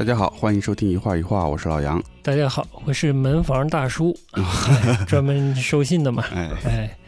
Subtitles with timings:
[0.00, 2.02] 大家好，欢迎收听一画一画，我是老杨。
[2.22, 4.42] 大家好，我是门房大叔，哎
[5.06, 6.24] 专门收信的嘛。
[6.32, 6.98] 哎，哎，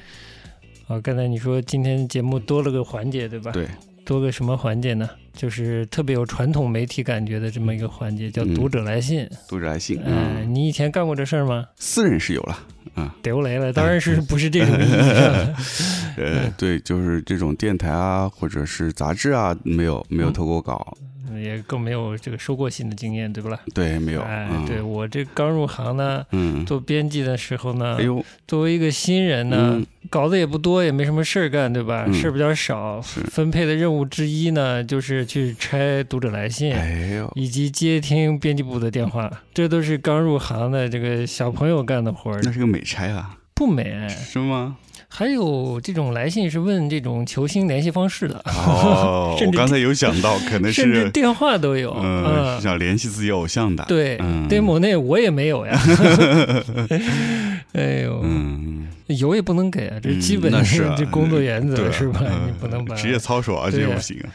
[0.87, 3.51] 好，刚才你说今天节目多了个环节，对吧？
[3.53, 3.67] 对，
[4.05, 5.09] 多个什么环节呢？
[5.33, 9.27] 就是特别有传统媒体感觉的这么一个环节，叫嗯读者来信。
[9.49, 11.67] 读者来信，哎，嗯，你以前干过这事儿吗？
[11.77, 12.59] 私人是有了，
[12.95, 15.55] 啊，丢雷了，当然是不是这种意义上的。
[16.19, 20.95] 呃，对，就是这种电台啊，或者是杂志啊，没有没有投过稿，
[21.41, 23.59] 也更没有这个收过信的经验，对不啦？
[23.75, 32.05] 对，没有，哎，嗯对我这刚入行呢，嗯，做编辑的时候呢哎，呦，作为一个新人呢，嗯稿子也不多，也没什么事儿干，对吧？
[32.07, 33.01] 嗯事儿比较少。
[33.01, 44.09] 分配的任务之一呢，就是去拆读者来信，哎呦，以及接听编辑部的电话，这都是刚入行的这个小朋友干的活儿，那是个美差啊，不美。
[44.09, 44.77] 是吗？
[45.15, 51.93] 还有这种来信是问这种球星联系方式的，哦， 我刚才有想到，可能甚至是，电话都有。
[52.03, 52.57] 嗯，嗯。
[52.57, 55.79] 是，想联系自己偶像的，，对嗯，demo 那我也没有呀。
[57.75, 62.21] 哎呦，嗯，有也不能给啊，这嗯基本那是啊 这工作原则是吧？
[62.25, 64.33] 嗯你不能把职业操守啊，这不行啊，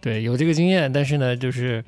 [0.00, 1.84] 对，有这个经验，但是呢，就是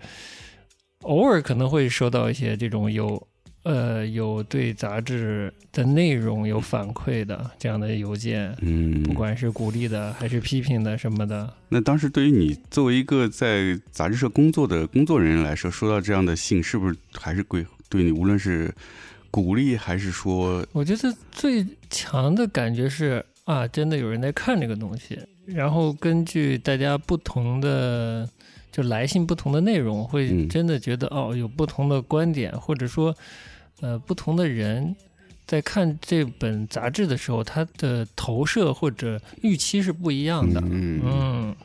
[1.02, 3.28] 偶尔可能会收到一些这种有
[3.64, 11.52] 呃有对杂志的内容有反馈的这样的邮件，嗯，不管是鼓励的还是批评的什么的。
[11.68, 18.72] 那当时对于你作为一个在杂志社工作的工作人员来说，收到这样的信，是不是还是归对你无论是
[19.30, 28.28] 鼓励还是说，我觉得最强的感觉是啊，真的有人在看这个东西，然后根据大家不同的。
[28.74, 33.14] 就来信不同的内容，会嗯真的觉得、哦，有不同的观点，或者说，
[33.80, 34.94] 呃，不同的人
[35.46, 40.60] 在看这本杂志的时候，他的投射或者预期是不一样的。
[40.64, 41.56] 嗯嗯，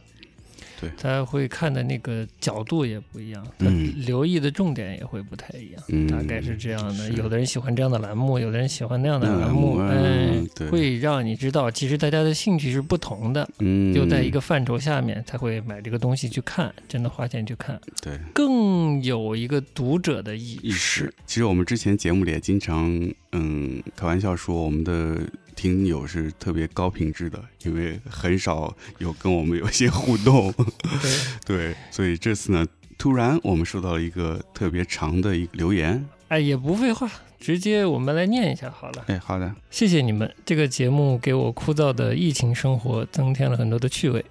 [0.79, 0.89] 对。
[0.97, 7.09] 他会看的那个角度也不一样，他嗯留意的重点也会不太一样，嗯大概是这样的。
[7.11, 18.17] 有的人喜欢这样的栏目，有的人喜欢那样的栏目，嗯会让你知道，其实大家的兴趣是不同的，嗯，就在一个范畴下面才会买这个东西去看，真的花钱去看，对。
[18.33, 20.77] 更有一个读者的意意识。
[20.77, 21.13] 识。。
[21.25, 22.89] 其实我们之前节目里也经常
[23.31, 25.17] 嗯开玩笑说，我们的
[25.59, 30.53] 听友是特别高品质的，因为很少有跟我们有一些互动。
[31.45, 32.65] 对，所以这次呢，
[32.97, 36.07] 突然我们收到了一个特别长的一个留言。
[36.29, 39.03] 哎，也不废话，直接我们来念一下好了。
[39.07, 44.23] 哎，好的，谢谢你们，这个节目给我枯燥的疫情生活增添了很多的趣味。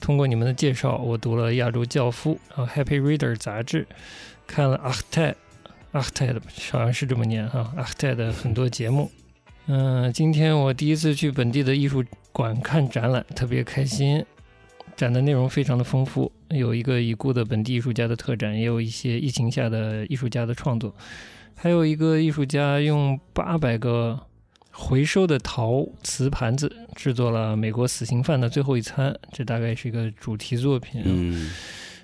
[0.00, 3.86] 通过你们的介绍，我读了《亚洲教父》，然后《Happy Reader》杂志，
[4.48, 5.32] 看了阿泰，
[5.92, 9.12] 阿泰的好像是这么念哈，阿泰的很多节目。
[9.66, 14.24] 嗯，今天我第一次去本地的艺术馆看展览，特别开心。
[14.94, 20.94] 展的内容非常的丰富，有一个已故的本地艺术家的特展，也有一些疫情下的艺术家的创作，
[21.54, 24.20] 还有一个艺术家用八百个
[24.70, 31.02] 回收的陶瓷盘子制作了美国死刑犯的最后一餐，这大概是一个主题作品。
[31.04, 31.50] 嗯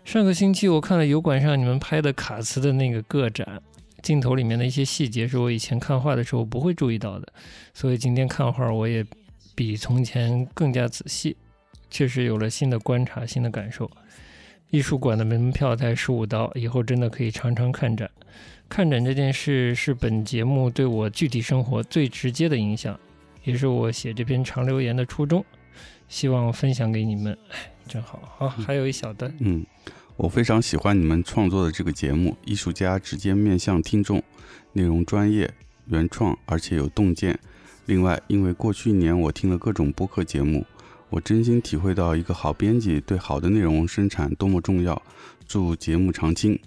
[0.04, 3.60] 上个星期我看了油管上你们拍的卡茨的那个个展，
[4.02, 7.32] 镜头里面的一些细节是我以前看画的时候不会注意到的，
[7.74, 9.04] 所以今天看画我也
[9.54, 11.36] 比从前更加仔细，
[11.90, 13.90] 确实有了新的观察、新的感受。
[14.70, 18.10] 艺术馆的门票才十五刀，以后真的可以常常看展。
[18.68, 23.00] 看展这件事是本节目对我具体生活最直接的影响，
[23.44, 25.44] 也是我写这篇长留言的初衷。
[26.06, 28.20] 希望分享给你们，哎，真好。
[28.36, 29.34] 好，还有一小段。
[29.40, 29.64] 嗯，
[30.18, 34.20] 我非常喜欢你们创作的这个节目，艺术家直接面向听众，
[34.72, 35.48] 内容专业、
[35.86, 37.38] 原创，而且有洞见。
[37.86, 40.66] 另外，因为过去一年我听了各种播客节目，
[41.08, 45.00] 我真心体会到一个好编辑对好的内容生产多么重要。
[45.46, 46.58] 祝节目长青！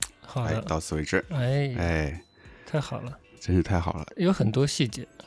[0.00, 1.24] 哎，好的，到此为止。
[1.30, 2.22] 哎，哎，
[2.64, 4.06] 太好了，真是太好了。
[4.18, 5.26] 有很多细节，嗯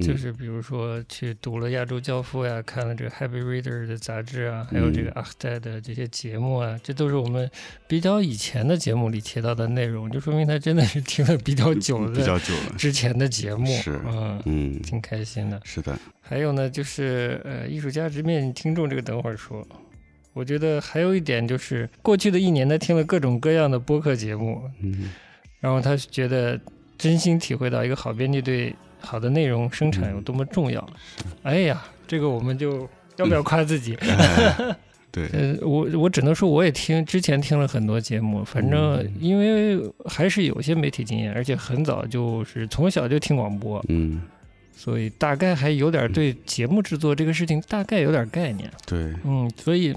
[0.00, 7.50] 就是比如说去读了《亚洲教父》呀，看了这个《Happy Reader》的杂志啊，还有这个嗯阿泰的这些节目啊，这都是我们
[7.88, 12.74] 比较以前的节目里提到的内容，就说明他真的是听了比较久的比较久了。
[12.76, 15.60] 之前的节目，是嗯，嗯，挺开心的。
[15.64, 15.98] 是的。
[16.20, 19.66] 还有呢，就是呃，艺术家直面听众这个，等会儿说。
[20.32, 25.10] 我觉得还有一点就是，过去的一年他听了各种各样的播客节目，嗯
[25.60, 26.60] 然后他觉得
[26.98, 28.74] 真心体会到一个好编辑对
[29.06, 30.84] 好的内容生产有多么重要。
[31.44, 33.94] 哎呀，这个我们就要不要夸自己？
[34.02, 34.76] 哎
[35.12, 39.14] 对，呃，我我只能说我也听之前听了很多节目，反正嗯。
[39.18, 44.20] 因为还是有些媒体经验，而且很早就是从小就听广播，嗯，
[44.76, 48.70] 所以大概还有点对节目制作这个事情大概有点概念。
[48.84, 49.96] 对，嗯，所以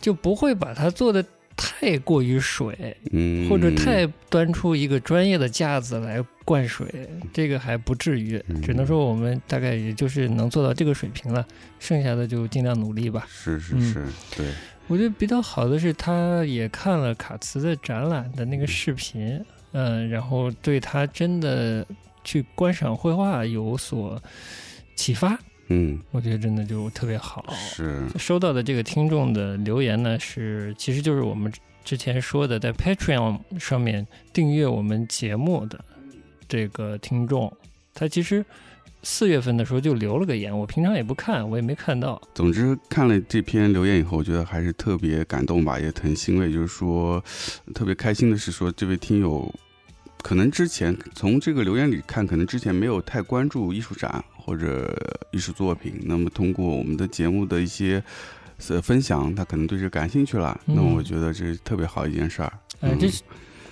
[0.00, 1.22] 就不会把它做的
[1.54, 8.62] 太过于水，嗯，或者太端出一个专业的架子来灌水，这个还不至于，嗯。
[8.62, 11.46] 只能说我们大概也就是能做到这个水平了，
[11.78, 13.28] 剩下的就尽量努力吧。
[13.28, 14.46] 嗯是是是，对，
[14.86, 21.86] 我觉得比较好的是，他也看了卡茨的展览的那个视频，嗯，然后对他真的
[22.24, 24.18] 去观赏绘画有所
[24.96, 27.44] 启发，嗯，我觉得真的就特别好。
[27.54, 31.52] 是，收到的这个听众的留言呢，是其实就是我们
[31.84, 35.78] 之前说的，在 Patreon 上面订阅我们节目的
[36.48, 37.52] 这个听众，
[37.92, 38.44] 他其实
[39.02, 42.20] 四月份的时候就留了个言，我平常也不看，我也没看到。
[42.34, 46.52] 总之看了这篇留言以后，我觉得还是特别感动吧，也很欣慰。
[46.52, 47.22] 就是说，
[47.74, 49.54] 特别开心的是说，这位听友
[50.22, 54.96] 可能之前从这个留言里看，可能之前没有太关注艺术展或者
[55.32, 58.02] 艺术作品，那么通过我们的节目的一些。
[58.68, 62.52] 呃，分享他可能对这感兴趣了，嗯那么我觉得这是特别好一件事儿。
[62.80, 63.22] 哎，这是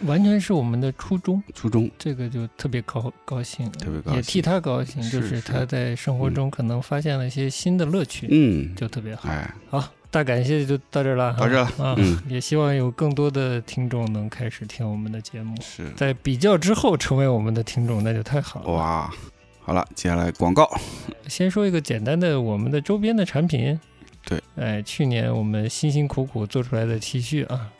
[0.05, 1.91] 完全是我们的初衷，初衷。
[1.99, 5.41] 这个就特别高高兴，特别高兴，也替他高兴，就是是。
[5.41, 9.29] 他在生活中可能发现了一些新的乐趣，嗯，就特别好。
[9.29, 12.19] 哎，好，大感谢就到这儿了，到这儿啊，嗯。
[12.29, 15.91] 也希望有更多的听众能开始听我们的节目，是。
[15.93, 18.71] 在比较之后成为我们的听众，那就太好了。
[18.73, 19.11] 哇，
[19.61, 20.71] 好了，接下来广告，
[21.27, 23.79] 先说一个简单的我们的周边的产品。
[24.25, 27.71] 对，哎，去年我们辛辛苦苦做出来的 T 恤啊，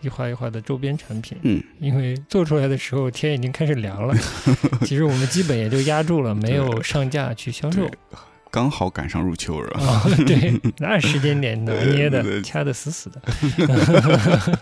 [0.00, 1.36] 一画一画的周边产品。
[1.42, 4.14] 嗯，因为做出来的时候天已经开始凉了，
[4.86, 7.88] 其实我们基本也就压住了，没有上架去销售。
[8.50, 9.80] 刚好赶上入秋了。
[9.80, 13.20] 啊，对，那时间点拿捏的 掐的死死的。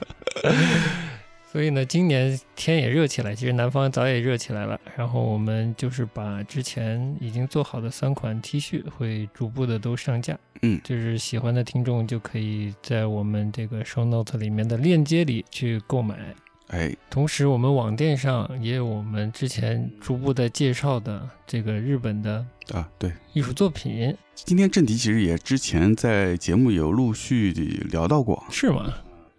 [1.54, 4.76] 所以呢，今年天也热起来，其实南方早也热起来了。
[4.96, 10.36] 然后我们就是把之前已经做好的三款 T 恤会逐步的都上架。
[10.62, 16.34] 嗯就是喜欢的听众就可以在我们这个 show note 里面的链接里去购买。
[16.70, 27.62] 哎，同时，我们网店上也有我们之前逐步在介绍的这个日本的啊，对，艺术作品，今天正题其实也之前在节目有陆续的
[27.92, 28.42] 聊到过。
[28.50, 28.92] 是吗？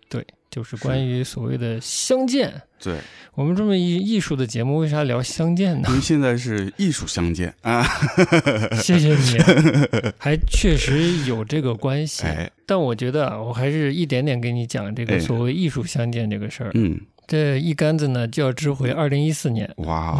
[0.07, 0.25] 对，
[0.56, 2.62] 就是关于所谓的相见。
[2.81, 2.96] 对，
[3.34, 5.90] 我们这么艺艺术的节目，为啥聊相见呢？
[5.90, 5.96] 因？
[5.96, 7.54] 为现在是艺术相见。
[7.62, 7.84] 啊，
[8.81, 9.38] 谢谢你，
[10.18, 12.24] 还确实有这个关系。
[12.24, 15.19] 哎，但我觉得啊，我还是一点点给你讲这个哎。
[15.19, 16.72] 所谓艺术相见这个事儿。
[16.75, 16.98] 嗯，
[17.28, 19.69] 这一竿子呢，就要支回二零一四年。
[19.78, 20.18] 哇，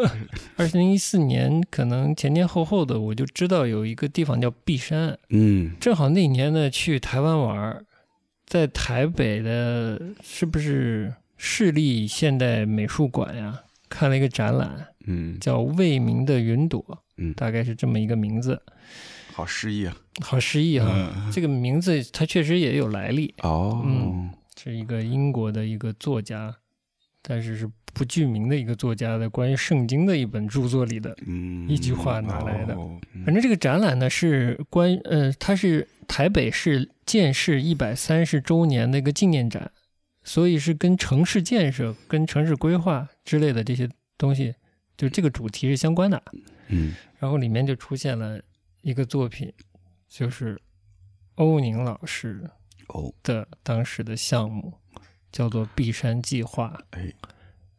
[0.56, 7.84] 二零一四年可能前前后后的，我就知道有一个地方叫璧山，嗯，正好那年呢去台湾玩儿，
[8.46, 13.60] 在台北的是不是市立现代美术馆呀？
[13.88, 16.82] 看了一个展览，嗯，叫《未名的云朵》，
[17.16, 17.32] 嗯。
[17.34, 18.60] 大概是这么一个名字，
[19.32, 21.30] 好诗意啊，好诗意哈、嗯。
[21.30, 26.56] 这个名字它确实也有来历，哦，嗯是一个英国的一个作家，
[27.22, 31.16] 但是是不具名的一个作家的关于圣经的一本著作里的。
[31.26, 32.76] 嗯，一句话拿来的？
[33.24, 39.70] 反正这个展览呢是关呃，它是台北市建市一百三十周年的一个纪念展，
[40.24, 44.54] 所以是跟城市建设、跟城市规划之类的这些东西，
[44.96, 46.22] 就这个主题是相关的。
[46.68, 48.40] 嗯，然后里面就出现了
[48.82, 49.52] 一个作品，
[50.08, 50.60] 就是
[51.36, 52.50] 欧宁老师
[52.88, 54.72] 哦，的当时的项目，
[55.32, 57.12] 叫做“碧山计划哎，”，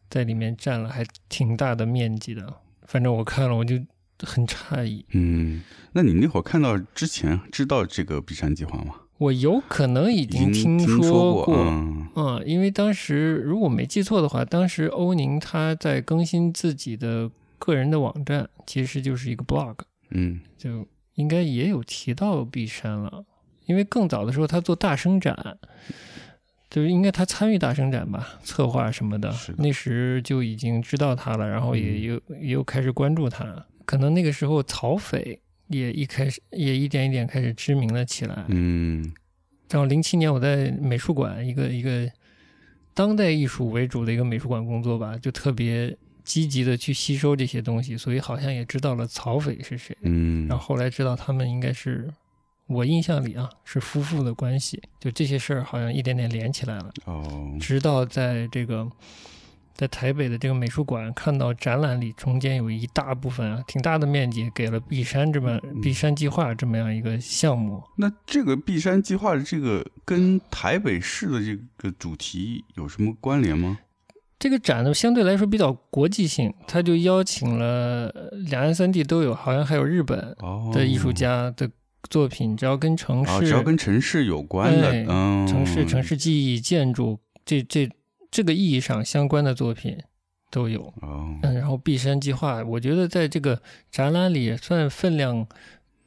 [0.10, 2.54] 在里面占了还挺大的面积的。
[2.84, 3.76] 反正我看了，我就
[4.20, 5.06] 很诧异。
[5.12, 5.62] 嗯，
[5.94, 8.96] 那你那会儿看到之前知道这个碧山计划吗？
[9.18, 19.76] 我有可能已已经经听说过，嗯嗯，因为当时如果没记错的话，当时欧宁他在更新自己的个人的网站，其实就是一个 blog，
[20.10, 23.24] 嗯就应该也有提到碧山了。
[23.68, 25.58] 因为更早的时候他做大生展，
[26.76, 33.66] 就是应该他参与大生展吧，策划什么的，那时就已经知道他了，然后也嗯有、也有开始关注他。
[33.86, 38.44] 可能那个时候曹斐也一开始也一点一点开始知名了起来。
[38.50, 39.10] 嗯
[39.70, 42.12] 然后零七年我在美术馆一个一个
[42.94, 49.96] 当代艺术为主的一个美术馆工作吧，就特别积极的去吸收这些东西，所以好像也知道了曹斐是谁。
[50.02, 52.12] 嗯，然后后来知道他们应该是
[52.68, 56.92] 我印象里啊是夫妇的关系，就这些事儿好像一点点连起来了。
[57.06, 58.88] 哦，直到在这个
[59.76, 67.84] 在台北的这个美术馆看到展览里中间有一大部分啊挺大的面积给了碧山这么嗯碧山计划这么样一个项目。
[67.98, 73.78] 那这个碧山计划的这个跟台北市的这个主题有什么关联吗？
[74.40, 81.70] 这个展呢相对来说比较国际性，他就邀请了呃两岸三地都有，好像还有日本哦，的艺术家的
[82.10, 87.90] 作品，只要跟城市、啊，只要跟城市有关的，哎嗯，城市、城市记忆、建筑这这
[88.32, 89.98] 这个意义上相关的作品
[90.50, 90.82] 都有。
[91.02, 95.46] 哦，嗯，然后碧山计划，我觉得在这个展览里也算分量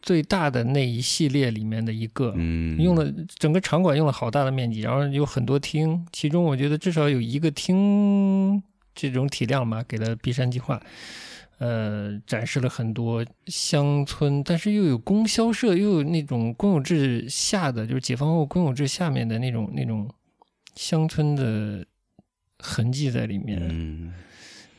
[0.01, 2.33] 最大的那一系列里面的一个。
[2.37, 8.63] 嗯，用了整个场馆用了好大的面积，然后有很多厅，其中我觉得至少有一个厅
[8.95, 10.81] 这种体量吧，给了碧山计划，
[11.59, 20.09] 呃，展示了很多乡村，但是又有供销社，又有那种公有制下的，就是解放后公有制下面的那种那种
[20.75, 21.85] 乡村的
[22.59, 23.59] 痕迹在里面。
[23.71, 24.13] 嗯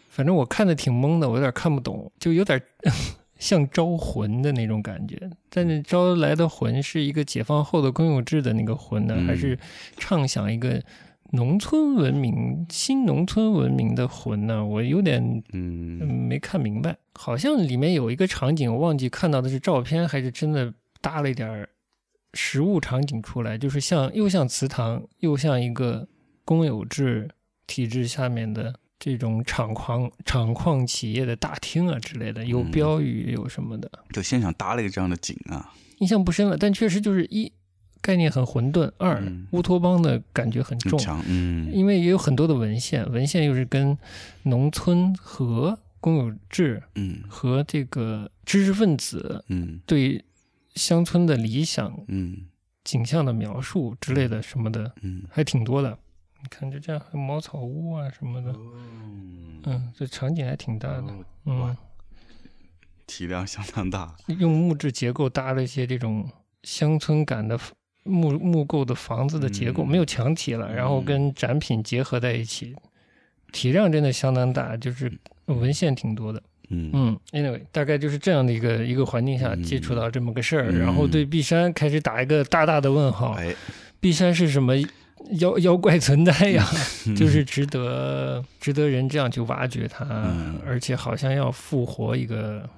[0.09, 2.61] 反正我看的挺懵的，我有点看不懂，就有点
[3.39, 5.29] 像招魂的那种感觉。
[5.49, 9.57] 但是招来的魂是一个解放后的公有制的那个魂呢，嗯还是
[9.97, 10.83] 畅想一个
[11.31, 14.65] 农村文明、新农村文明的魂呢？
[14.65, 15.21] 我有点
[15.53, 16.97] 嗯嗯没看明白。
[17.13, 21.69] 好像里面有一个场景，我忘记看到的是照片还是真的搭了一点儿
[22.33, 26.07] 实物场景出来，就是像又像祠堂，又像一个
[26.45, 27.29] 公有制
[27.67, 36.57] 体制下面的这种厂矿厂矿企业的大厅啊之类的，有嗯标语有什么的，就现场搭了一个这样的景啊，印象不深了。
[36.57, 37.51] 但确实就是一
[38.01, 39.47] 概念很混沌，二嗯。
[39.51, 41.71] 乌托邦的感觉很重，嗯。
[41.73, 43.97] 因为也有很多的文献，文献又是跟
[44.43, 47.21] 农村和公有制嗯。
[47.27, 49.79] 和这个知识分子嗯。
[49.85, 50.23] 对
[50.75, 52.45] 乡村的理想嗯。
[52.83, 55.23] 景象的描述之类的什么的，嗯。
[55.29, 55.97] 还挺多的。
[56.41, 61.77] 你看，就这样，还有茅草屋啊什么的，嗯嗯，这场景还挺大的，哦嗯，
[63.05, 66.31] 体量相当大，用木质结构搭了一些这种
[66.63, 67.59] 乡村感的
[68.03, 72.75] 木木构的房子的结构，嗯没有墙体了，然后跟展品结合在一起，
[73.51, 75.11] 体量真的相当大，就是
[75.45, 76.41] 文献挺多的。
[76.71, 83.31] 嗯嗯，anyway，大概就是这样的一个一个环境下嗯接触到这么个事儿，嗯然后对璧山开始打一个大大的问号。
[83.33, 83.55] 哎，
[83.99, 84.75] 璧山是什么
[85.39, 86.63] 妖妖怪存在呀？
[87.07, 92.69] 嗯 就是值得值得人这样去挖掘它，嗯而且好像要复活一个，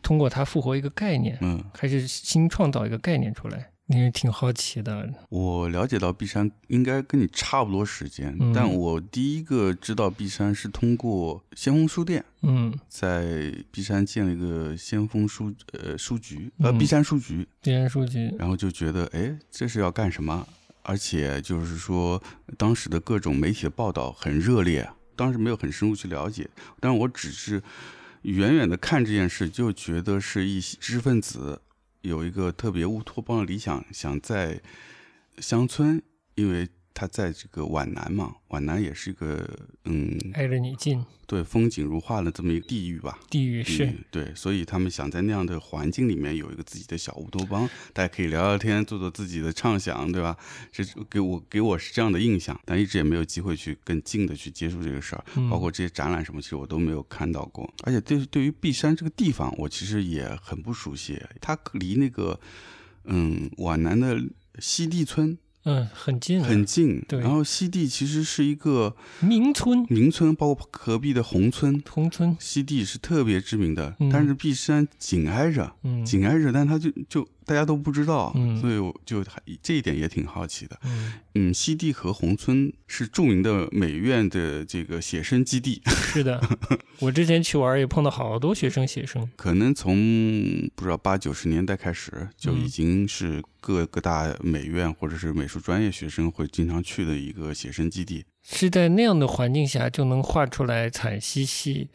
[0.00, 5.12] 通过它复活一个概念，嗯，还是新创造一个概念出来，令人挺好奇的。
[5.28, 20.46] 我了解到璧山应该跟你差不多时间，嗯但我第一个知道璧山是通过先锋书店，嗯，在璧山建了一个先锋书呃书局，呃嗯璧山书局，毕山书局，然后就觉得哎这是要干什么？
[20.82, 22.22] 而且就是说
[22.56, 27.60] 当时的各种媒体的报道很热烈，当时没有很深入去了解，但我只是
[28.22, 31.60] 远远的看这件事，就觉得是一些知识分子
[32.02, 34.60] 有一个特别乌托邦的理想，想在
[35.38, 36.02] 乡村，
[36.34, 36.68] 因为
[37.00, 39.48] 他在这个皖南嘛，皖南也是一个
[39.86, 43.18] 嗯，挨着你近，对风景如画的这么一个地域吧。
[43.30, 50.36] 地域是嗯，对，所以他们想在那样的环境里面有一个自己的小乌托邦，大家可以聊聊天，做做自己的畅想，对吧？
[50.70, 57.72] 这给我给我是这样的印象，但一直也没有机会去更近的去接触这个事儿，嗯包括这些展览什么，其实我都没有看到过。
[57.84, 62.38] 而且对对于璧山这个地方，我其实也很不熟悉，它离那个
[63.04, 64.22] 嗯皖南的
[64.58, 67.20] 西递村嗯很近，很近，对。
[67.20, 71.82] 然后西递其实是一个名村、名村，包括隔壁的宏村。
[71.88, 74.08] 宏村，西递是特别知名的，嗯。
[74.10, 76.04] 但是璧山紧挨着，嗯。
[76.04, 80.78] 紧挨着，但它就就大家都不知道，嗯所以我就还这一点也挺好奇的。
[80.84, 86.40] 嗯，嗯，西递和宏村是著名的美院的这个写生基地， 是的，
[87.00, 89.96] 我之前去玩也碰到好多学生写生，可能从
[90.76, 98.24] 不知道八九十年代开始就已嗯经是各各大美院或者是美术专业学生会经常去的一个写生基地。
[98.44, 101.88] 是在那样的环境下就能画出来惨兮兮、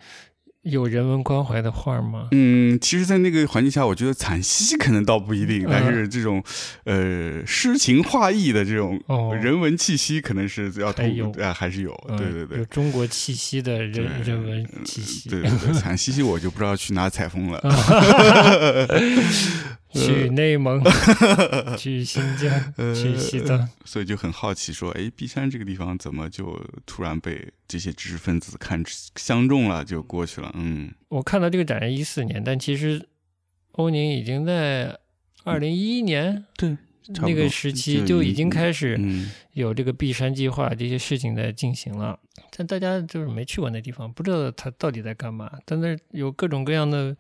[0.66, 2.28] 有人文关怀的画吗？
[2.32, 6.44] 嗯，其实，在那个环境下，我觉得惨兮兮可能倒不一定，嗯但是这种
[6.86, 12.66] 呃诗情画意的这种哦人文气息，可能是要还有啊，还是有，嗯对对对有。
[12.66, 15.30] 中国气息的人人文气息。
[15.30, 17.60] 对对对，惨兮兮我就不知道去哪采风了。
[19.96, 20.82] 去内蒙，
[21.78, 23.68] 去新疆，去西藏。
[23.86, 28.84] 所以就很好奇，说，哎，璧山这个地方怎么就突然被这些知识分子看
[29.16, 30.52] 相中了，就过去了？
[30.56, 33.08] 嗯我看到这个展是一四年，但其实
[33.74, 34.98] 欧宁已经在
[35.44, 36.78] 二零一一年对，
[37.22, 42.20] 那个时期就已经开始嗯有这个璧山计划这些事情在进行了，
[42.58, 45.52] 但大家就是没去过那地方，不知道他到底在干嘛。
[45.66, 47.16] 但那有各种各样的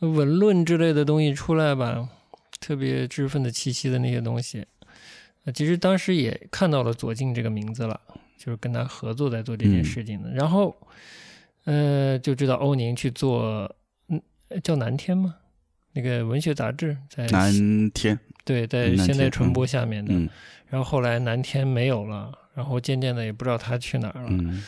[0.00, 2.08] 文论之类的东西出来吧，
[2.60, 4.64] 特别知识分子气息的那些东西。
[5.44, 8.00] 呃其实当时也看到了左静这个名字了，
[8.36, 10.30] 就是跟他合作在做这件事情的。
[10.30, 10.76] 然后，
[11.64, 13.72] 呃，就知道欧宁去做，
[14.08, 14.20] 嗯，
[14.64, 15.36] 叫南天吗？
[15.92, 20.12] 那个文学杂志，在南天，对，在现代传播下面的。
[20.12, 20.28] 嗯
[20.68, 24.28] 然后后来南天没有了，然后渐渐的也不知道他去哪儿了。
[24.30, 24.64] 嗯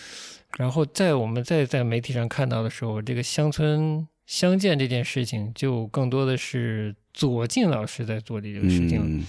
[0.56, 9.26] 然后在我们再在媒体上看到的时候，这个乡村相见这件事情，就更多的是左近老师在做的这件事情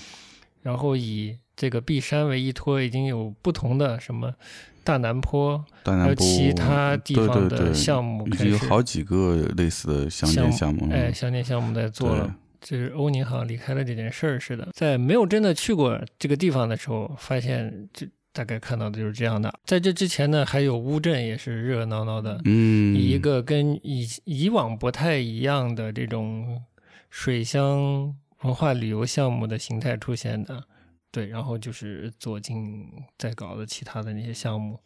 [0.61, 4.35] 然后以这个璧山为依托，已经有不同的什么
[4.83, 11.13] 大南坡，还有大南坡其他地方的项目已经有，好几个类似的相见项目，哎，嗯。
[11.13, 12.35] 相见项目在做了。
[12.59, 18.05] 就是欧宁好像离开了这件事儿似的，在没有真的去过这个地方的时候，发现这
[18.39, 19.53] 大概看到的就是这样的。
[19.65, 26.63] 在这之前呢，还有乌镇也是热热闹闹的，嗯，以一个跟以以往不太一样的这种
[27.10, 30.63] 水乡文化旅游项目的形态出现的。
[31.12, 34.79] 对，然后就是左近在搞的其他的那些项目，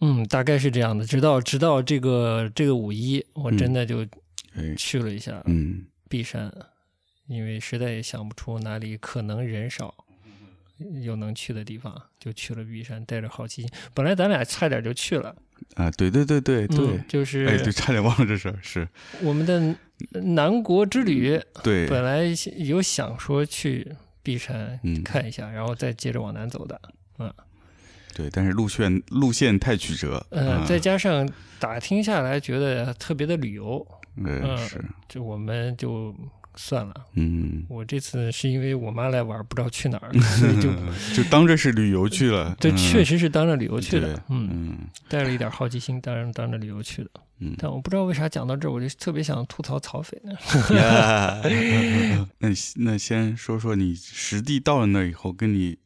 [0.00, 1.04] 嗯，大概是这样的。
[1.04, 4.06] 直到直到这个这个五一，我真的就
[4.54, 6.54] 哎去了一下嗯璧山，
[7.26, 9.92] 因为实在也想不出哪里可能人少
[11.02, 13.70] 又能去的地方，就去了璧山，带着好奇心。
[13.94, 15.34] 本来咱俩差点就去了，
[15.74, 18.86] 啊，对对对对对嗯，，就是哎，对，差点忘了这事儿，是
[19.22, 19.74] 我们的
[20.22, 22.22] 南国之旅，对，本来
[22.56, 23.90] 有想说去
[24.22, 26.80] 璧山嗯看一下，然后再接着往南走的。
[27.18, 27.32] 嗯
[28.14, 31.28] 对，但是路线路线太曲折，呃，啊再加上
[31.60, 33.86] 打听下来，觉得特别的旅游，
[34.24, 36.12] 呃嗯是，就我们就
[36.58, 36.94] 算了。
[37.14, 40.68] 嗯，我这次是因为我妈来玩，不知道去哪儿，所以就
[41.14, 44.20] 就当这是旅游去了，这嗯确实是当着旅游去的。
[44.28, 47.10] 嗯，嗯带了一点好奇心，当然当着旅游去的。
[47.40, 50.32] 嗯，但我不知道为啥讲到这儿，我就特别想吐槽曹斐呢。
[50.76, 51.40] 呀，
[52.38, 55.78] 那那先说说你实地到了那儿以后，跟你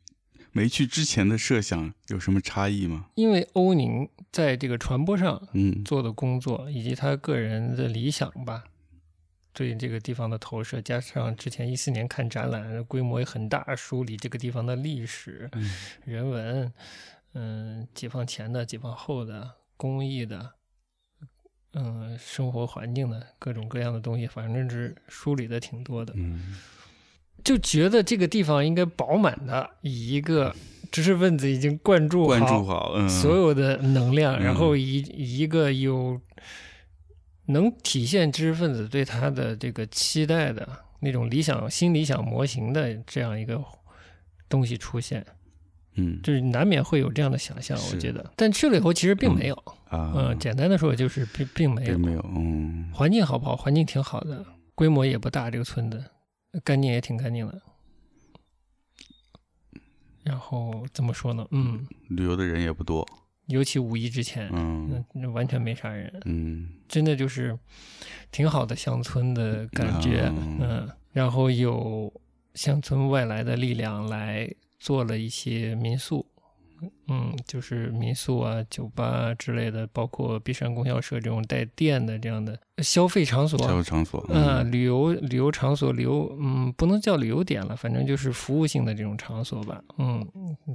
[0.53, 3.07] 没去之前的设想有什么差异吗？
[3.17, 8.65] 因为欧宁在这个传播上嗯做的工作，以及他个人的理想吧，
[9.53, 15.71] 对这个地方的投射，加上之前一四年看展览，规模也很大，梳理这个地方的历史、嗯
[16.05, 16.73] 人文，
[17.35, 20.53] 嗯，解放前的、解放后的、工艺的，
[21.75, 26.57] 嗯，生活环境的各种各样的东西，反正是梳理的挺多的，嗯。
[27.45, 30.55] 就觉得这个地方应该饱满的以一个
[30.93, 34.45] 知识分子已经灌注关好注好，嗯，所有的能量，嗯。
[34.45, 36.21] 然后以以一个有
[37.53, 40.69] 能体现知识分子对他的这个期待的
[41.01, 43.63] 那种理想新理想模型的这样一个
[44.49, 45.25] 东西出现，
[45.95, 48.33] 嗯就是难免会有这样的想象，我觉得。
[48.37, 49.55] 但去了以后，其实并没有，
[49.89, 52.07] 啊，嗯，简单的说就是并并没有并。
[52.07, 53.57] 没有，嗯环境好不好？
[53.57, 56.05] 环境挺好的，规模也不大，这个村子
[56.65, 57.61] 干净也挺干净的。
[60.25, 61.45] 然后怎么说呢？
[61.51, 63.05] 嗯，旅游的人也不多，
[63.47, 64.89] 尤其五一之前，嗯。
[65.13, 66.69] 那那完全没啥人，嗯。
[66.89, 67.59] 真的就是
[68.31, 72.13] 挺好的乡村的感觉，啊嗯，然后有
[72.55, 76.27] 乡村外来的力量来做了一些民宿，
[77.09, 89.83] 嗯，就是民宿啊、酒吧啊之类的，包括璧山供销社这种带电的这样的消费场所，消费场所，嗯，旅游旅游场所，旅游嗯，不能叫旅游点了，反正就是服务性的这种场所吧。
[89.97, 90.27] 嗯，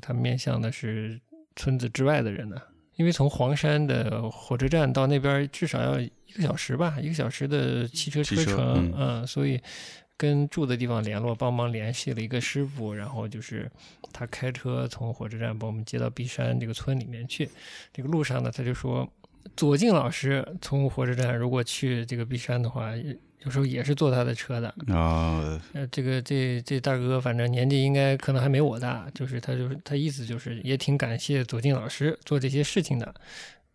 [0.02, 1.20] 它面向的是
[1.58, 2.56] 村子之外的人呢，
[2.96, 9.60] 因为从黄山的火车站到那边至少要一个小时吧，一个小时的汽车车程，嗯嗯，所以
[10.16, 13.70] 跟住的地方联络，帮忙联系了一个师傅，然后就是
[14.14, 17.50] 他开车从火车站把我们接到璧山这个村里面去。
[17.92, 19.06] 这个路上呢，他就说。
[19.56, 22.92] 左静老师从火车站如果去这个璧山的话，
[23.44, 24.68] 有时候也是坐他的车的。
[24.88, 33.14] 啊，呃，这个这这大哥反正年纪应该可能还没我大，就是他就是他意思就是也挺感谢左静老师做这些事情的，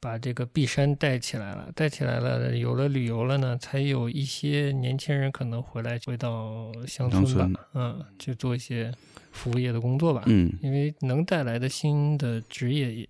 [0.00, 8.92] 把这个璧山带起来了，带起来了，有了旅游了呢，才有一些年轻人可能回来回到乡村吧，村嗯，去做一些
[9.30, 13.08] 服务业的工作吧，嗯因为能带来的新的职业也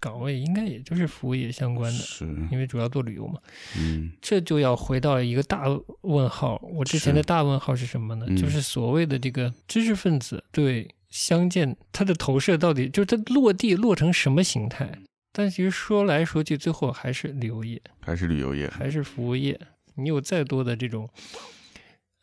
[0.00, 3.38] 岗位应该也就是服务业相关的，是，因为主要做旅游嘛。
[3.76, 5.64] 嗯这就要回到一个大
[6.00, 6.60] 问号。
[6.72, 8.26] 我之前的大问号是什么呢？
[8.28, 14.98] 嗯就是所谓的这个知识分子对相见他的投射到底就是他落地落成什么形态？
[15.32, 19.60] 但其实说来说去，最后还是旅游业，还是旅游业，还是服务业。
[19.94, 21.08] 你有再多的这种，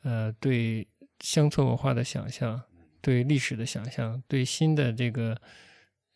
[0.04, 0.88] 呃，对
[1.22, 2.62] 乡村文化的想象，
[3.00, 5.40] 对历史的想象，对新的这个，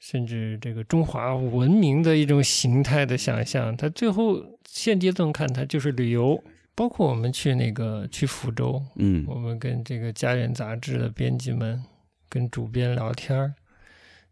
[0.02, 6.44] 甚至这个中华文明的一种形态的想象，它最后现阶段看，它就是旅游。
[6.74, 9.24] 包括我们去那个去福州，嗯。
[9.28, 11.84] 我们跟这个《家园》杂志的编辑们
[12.30, 13.54] 跟主编聊天儿，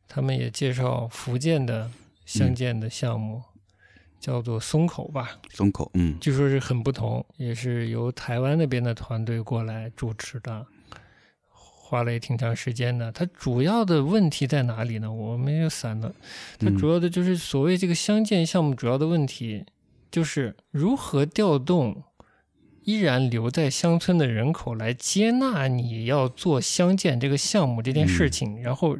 [0.07, 1.91] 他们也介绍福建的
[2.25, 3.43] 相见的项目，
[4.19, 6.17] 叫做松口吧，松口，嗯。
[6.19, 10.65] 据说是很不同，也是由台湾那边的团队过来主持的，
[11.89, 13.11] 花了也挺长时间的。
[13.11, 15.11] 它主要的问题在哪里呢？
[15.11, 16.13] 我没有散了，
[16.59, 19.65] 它嗯主要的就是所谓这个乡建项目主要的问题，
[20.11, 22.03] 就是如何调动
[22.83, 28.95] 依然留在乡村的人口来接纳你要做乡建这个项目这件事情，然后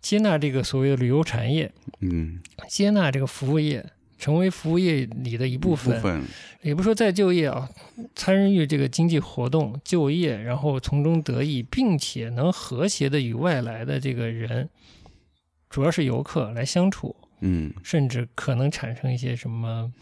[0.00, 3.84] 接纳这个所谓的旅游产业，嗯，接纳这个服务业。
[4.22, 6.24] 成为服务业里的一部分，部分，
[6.62, 7.68] 也不说再就业啊，
[8.14, 14.68] 参与这个经济活动、就业，然后从中得益，并且能和谐的与外来的这个人，
[15.68, 17.74] 主要是游客来相处，嗯。
[17.82, 19.92] 甚至可能产生一些什么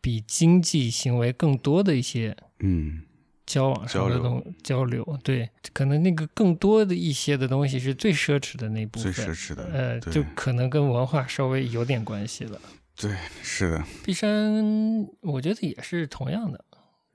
[0.00, 3.02] 比经济行为更多的一些嗯。
[3.46, 4.22] 交往上的交流。
[4.22, 5.18] 东交流。
[5.22, 12.60] 对，可能那个更多的一些的东西是最奢侈的那部最分，奢侈的，呃，就可能跟文化稍微有点关系了。
[12.94, 13.10] 对，
[13.42, 16.64] 是的，璧山，我觉得也是同样的，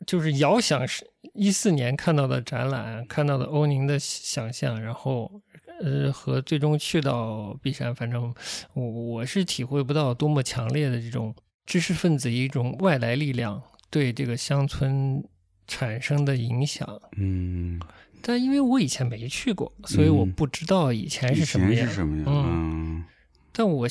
[0.06, 5.42] 就是遥想是一四年看到的展览，看到的欧宁的想象，然后
[5.82, 8.34] 呃和最终去到璧山，反正
[8.74, 11.34] 我我是体会不到多么强烈的这种
[11.66, 15.24] 知识分子一种外来力量对这个乡村
[15.68, 17.00] 产生的影响。
[17.18, 17.80] 嗯，
[18.22, 21.76] 但因为我以前没去过，所以我嗯不知道以前是什么样。
[21.76, 22.26] 前是什么样？
[22.28, 23.06] 嗯
[23.54, 23.88] 但我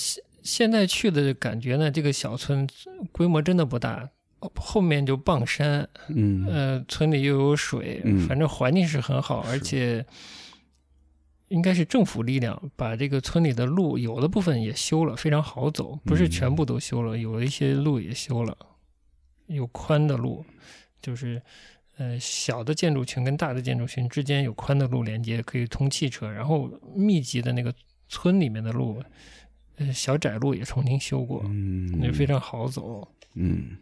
[0.46, 2.66] 现现在去的感觉呢，这个小村
[3.11, 4.09] 规模真的不大，
[4.54, 10.06] 后面就傍山，嗯呃，村里又有水，嗯反正环境是很好，而且
[11.48, 18.56] 应该是政府力量把这个村里的路有的部分也修了，非常好走，不是全部都修了，有一些路也修了，
[19.48, 20.44] 有宽的路，
[21.02, 21.42] 就是。
[21.98, 26.30] 呃，小的建筑群跟大的建筑群之间有宽的路连接，可以通汽车。
[26.30, 27.72] 然后密集的那个
[28.06, 29.02] 村里面的路，
[29.76, 33.06] 呃，小窄路也重新修过，嗯，那非常好走。
[33.34, 33.76] 嗯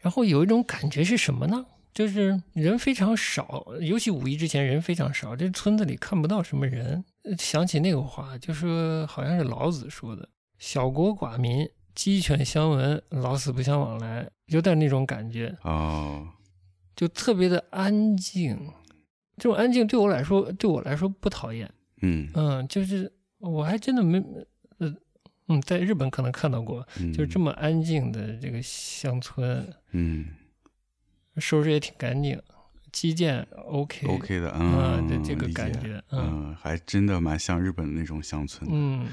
[0.00, 1.66] 然后有一种感觉是什么呢？
[1.92, 7.04] 就是人非常少，尤其五一之前人非常少，这村子里看不到什么人。
[7.24, 10.28] 呃想起那个话，就说好像是老子说的
[10.58, 16.28] ：“小国寡民，鸡犬相闻，老死不相往来。”有点那种感觉，哦，
[16.94, 18.56] 就特别的安静。
[19.38, 21.68] 这种安静对我来说，对我来说不讨厌。
[22.02, 24.46] 嗯嗯，就是我还真的没，呃，
[25.48, 30.26] 嗯，在日本可能看到过，嗯，就是这么安静的这个乡村，嗯
[31.38, 32.40] 收拾也挺干净，
[32.92, 38.68] 基建 OK OK 的，啊，嗯，这这个感觉，嗯嗯，还真的蛮像日本的那种乡村。
[38.72, 39.06] 嗯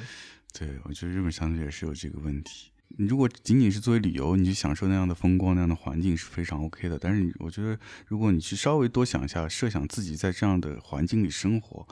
[0.58, 2.72] 对，我觉得日本乡村也是有这个问题。
[2.96, 6.98] 你如果仅仅是作为旅游，你去享受那样的风光、那样的环境是非常 OK 的。
[7.00, 11.88] 但是你，我觉得如果你去稍微多想一下，设想自己在这样的环境里生活，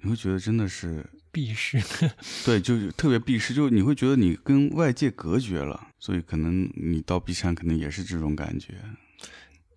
[0.00, 1.80] 你会觉得真的是避世，
[2.44, 5.88] 对，就是特别避世，就你会觉得你跟外界隔绝了。
[5.98, 8.74] 所以可能你到璧山，可能也是这种感觉。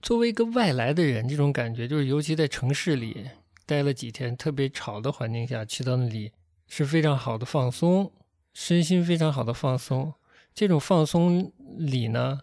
[0.02, 3.26] 作为一个外来的人，这种感觉就是，尤其在城市里
[3.66, 6.32] 待了几天，特别吵的环境下，去到那里
[6.68, 8.12] 是非常好的放松，
[8.54, 10.14] 身心非常好的放松。
[10.54, 12.40] 这种放松里呢，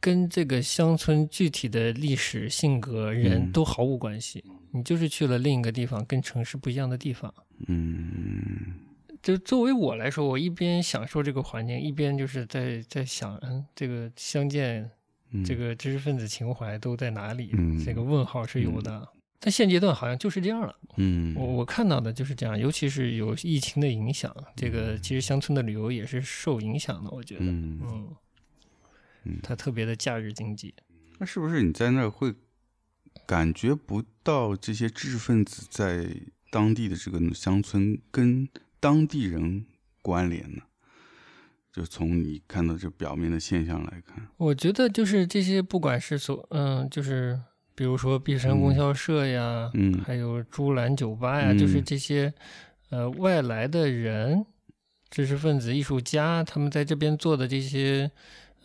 [0.00, 4.44] 跟这个乡村具体的历史、性格、人嗯都毫无关系。
[4.72, 7.32] 你就是去了另一个地方，跟城市不一样的地方。
[7.68, 8.74] 嗯。
[9.22, 14.90] 就作为我来说，我一边享受这个环境，一边就是在在想，嗯，这个相见
[15.30, 17.50] 嗯，这个知识分子情怀都在哪里？
[17.52, 17.78] 嗯。
[17.84, 19.08] 这个问号是有的。
[19.44, 28.16] 但现阶段好像就是这样了，嗯，我我看到的就是这样，尤其是有疫情的影响，这个其实乡村的旅游也是受影响的，我觉得，嗯，嗯
[29.24, 29.40] 嗯。
[29.42, 30.72] 它特别的假日经济，
[31.18, 32.32] 那是不是你在那儿会
[33.26, 36.08] 感觉不到这些知识分子在
[36.52, 38.46] 当地的这个乡村跟
[38.78, 39.64] 当地人
[40.02, 40.62] 关联呢？
[41.72, 47.40] 就从你看到这表面的现象来看，我觉得就是这些，不管是所嗯，就是
[47.74, 49.98] 比如说璧山供销社呀，嗯。
[50.04, 51.58] 还有朱兰酒吧呀，嗯。
[51.58, 52.30] 就是这些
[52.90, 54.44] 呃外来的人、
[55.08, 58.10] 知识分子、艺术家，他们在这边做的这些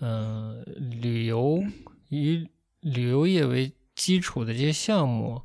[0.02, 0.64] 嗯、呃
[1.02, 1.64] 旅游
[2.10, 2.50] 以
[2.82, 5.42] 旅游业为基础的这些项目，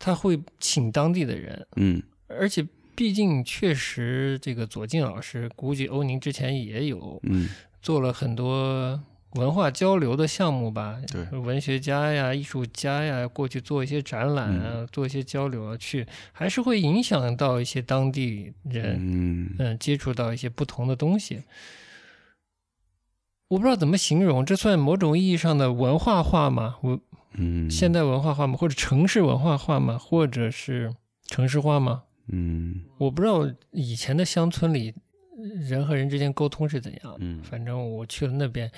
[0.00, 2.02] 他会请当地的人，嗯。
[2.26, 7.48] 而且毕竟确实这个左近老师，估计欧宁之前也有嗯。
[7.82, 9.00] 做了很多
[9.34, 11.38] 文化交流的项目吧，对。
[11.38, 14.88] 文学家呀、艺术家呀，过去做一些展览啊，嗯。
[14.90, 19.54] 做一些交流啊，去还是会影响到一些当地人，嗯。
[19.58, 21.42] 嗯，接触到一些不同的东西。
[23.48, 26.76] 我不知道怎么形容，这算某种意义上的文化化吗？
[26.82, 27.00] 我
[27.34, 28.56] 嗯，现代文化化吗？
[28.56, 29.96] 或者城市文化化吗？
[29.98, 30.94] 或者是
[31.26, 32.02] 城市化吗？
[32.32, 34.94] 嗯我不知道以前的乡村里
[35.68, 37.16] 人和人之间沟通是怎样。
[37.18, 38.70] 嗯反正我去了那边，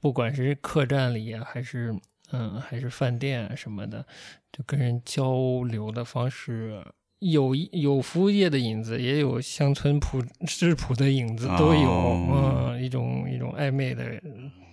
[0.00, 1.94] 不管是客栈里啊，还是
[2.32, 4.04] 嗯，还是饭店啊什么的，
[4.50, 6.84] 就跟人交流的方式。
[7.20, 11.88] 有有服务业的影子，也有乡村朴质朴的影子，都有。
[11.88, 14.20] 哦嗯，一种一种暧昧的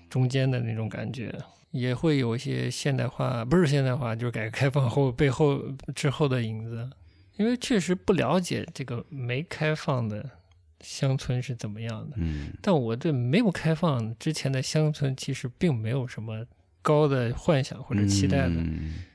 [0.10, 1.32] 中间的那种感觉，
[1.71, 5.62] 也会有一些现代化，不是现代化，就是改革开放后背后
[5.93, 6.89] 之后的影子。
[7.38, 10.29] 因为确实不了解这个没开放的
[10.82, 16.45] 乡村是怎么样的，嗯但我对没有开放之前的乡村其实并没有什么
[16.82, 18.55] 高的幻想或者期待的。
[18.55, 19.05] 嗯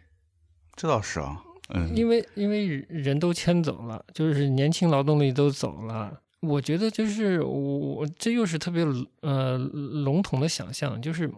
[0.74, 6.20] 这倒是啊，嗯，因为因为人都迁走了，就是年轻劳动力都走了。
[6.40, 8.84] 我觉得就是我我这又是特别
[9.20, 11.30] 呃笼统的想象，就是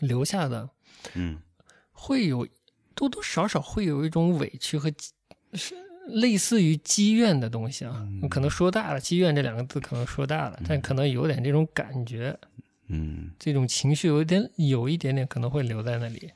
[0.00, 0.68] 留下的
[1.14, 1.38] 嗯
[1.92, 2.46] 会有
[2.94, 4.90] 多多少少会有一种委屈和
[5.54, 5.74] 是
[6.08, 8.06] 类似于积怨的东西啊。
[8.22, 12.38] 嗯可能说大了，积怨这两个字可能说大了，但可能有点这种感觉，
[12.88, 16.30] 嗯这种情绪有一点有一点点可能会留在那里。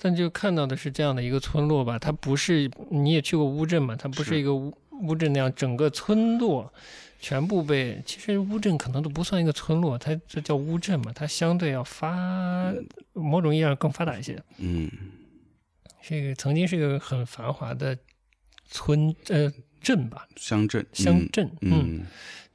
[0.00, 6.72] 但就看到的是这样的一个村落吧，它不是你也去过乌镇嘛，它不是是一个乌乌镇那样整个村落
[7.20, 12.72] 全部被，其实乌镇可能都不算一个村落，它这叫乌镇嘛，它相对要发
[13.12, 14.90] 某种意义上更发达一些，嗯。
[16.00, 17.98] 是一个曾经是一个很繁华的
[18.70, 22.06] 村呃镇吧，乡镇乡镇，嗯，嗯。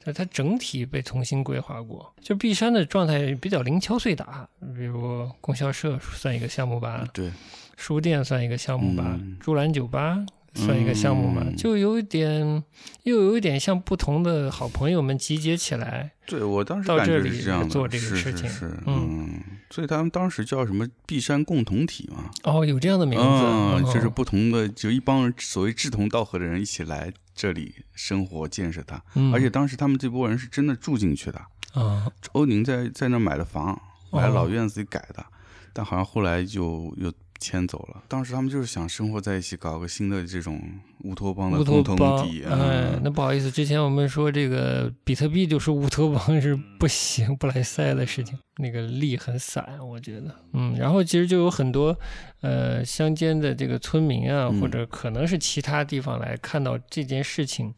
[0.05, 2.13] 但它整体被重新规划过。
[2.21, 7.31] 就璧山的状态比较零敲碎打，比如供销社算一个项目吧，对，
[7.77, 9.37] 书店算一个项目吧，嗯。
[9.39, 11.55] 竹篮酒吧算一个项目嘛，嗯。
[11.55, 12.63] 就有一点，
[13.03, 16.11] 又有一点像不同的好朋友们集结起来。
[16.25, 18.49] 对我当时感到这里觉是这样，做这个事情。
[18.49, 19.27] 是是嗯。
[19.27, 29.33] 嗯，所以他们当时叫什么璧山共同体嘛，哦，有这样的名字，嗯，就是哦不同的，就一帮人所谓志同道合的人一起来这里生活建设它，嗯。
[29.33, 31.41] 而且当时他们这波人是真的住进去的，
[31.73, 35.25] 啊，欧宁在在那买了房，买老院子里改的，
[35.73, 37.11] 但好像后来就又
[37.43, 38.01] 迁走了。
[38.07, 40.61] 当时他们就是想生活在一起，搞个新的这种
[41.03, 42.43] 乌托邦的乌托共同邦，体。
[42.45, 51.93] 哎，嗯那不好意思，之前我们说这个比特币就是乌托邦是不行不来塞的事情，那个力很散，我觉得，嗯，然后其实就有很多
[52.39, 57.73] 呃乡间的这个村民啊，嗯或者可能是其他地方来看到这件事情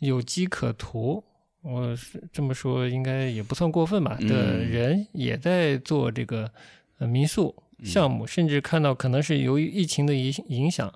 [0.00, 1.24] 有机可图。
[1.62, 4.16] 我是这么说，应该也不算过分吧？
[4.20, 6.48] 嗯的人也在做这个
[6.98, 7.52] 呃民宿
[7.84, 10.92] 项目，甚至看到可能是由于疫情的影影响，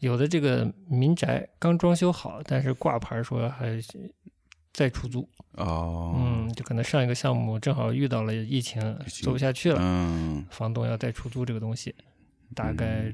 [0.00, 3.78] 有的这个民宅刚装修好，但是挂牌说还
[4.72, 5.28] 在出租。
[5.52, 11.94] 哦，嗯，就可能上一个项目正好遇到了疫情，做不下去了，嗯房东要再出租这个东西，
[12.54, 13.12] 大概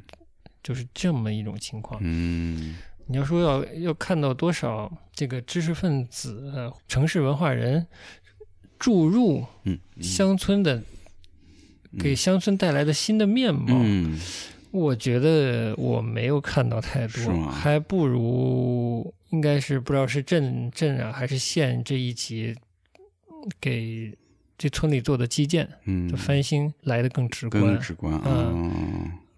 [0.63, 1.99] 就是这么一种情况。
[2.05, 7.87] 嗯你要说要要看到多少这个知识分子、呃、城市文化人
[8.79, 10.83] 注入嗯，乡村的，
[11.99, 14.19] 给乡村带来的新的面貌，嗯
[14.71, 22.53] 我觉得我没有看到太多，还不如应该是不知道是镇镇啊还是县这一级
[23.61, 24.13] 给
[24.59, 27.79] 这村里做的基建，嗯，就翻新来的更直观更。
[27.79, 28.53] 直观啊，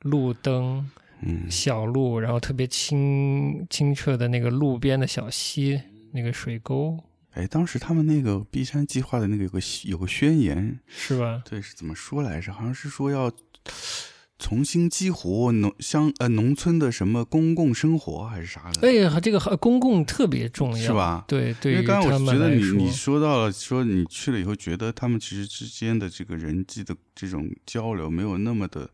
[0.01, 0.89] 路灯、
[1.21, 5.79] 嗯小路，然后特别清清澈的那个路边的小溪，
[6.13, 6.99] 那个水沟，
[7.37, 11.43] 哎，当时他们那个璧山计划的那个有个有个宣言，是吧？
[11.45, 12.51] 对，是怎么说来着？
[12.53, 13.31] 好像是说要
[14.39, 20.93] 重新激活农乡呃农村的什么公共生活还是啥的，哎呀，这个公共特别重要，是？
[20.93, 21.25] 吧？
[21.29, 28.91] 对，对于因为刚刚他我觉得你你说到了，说你去了以后，觉得他们其实之间的这个人际的这种交流没有那么的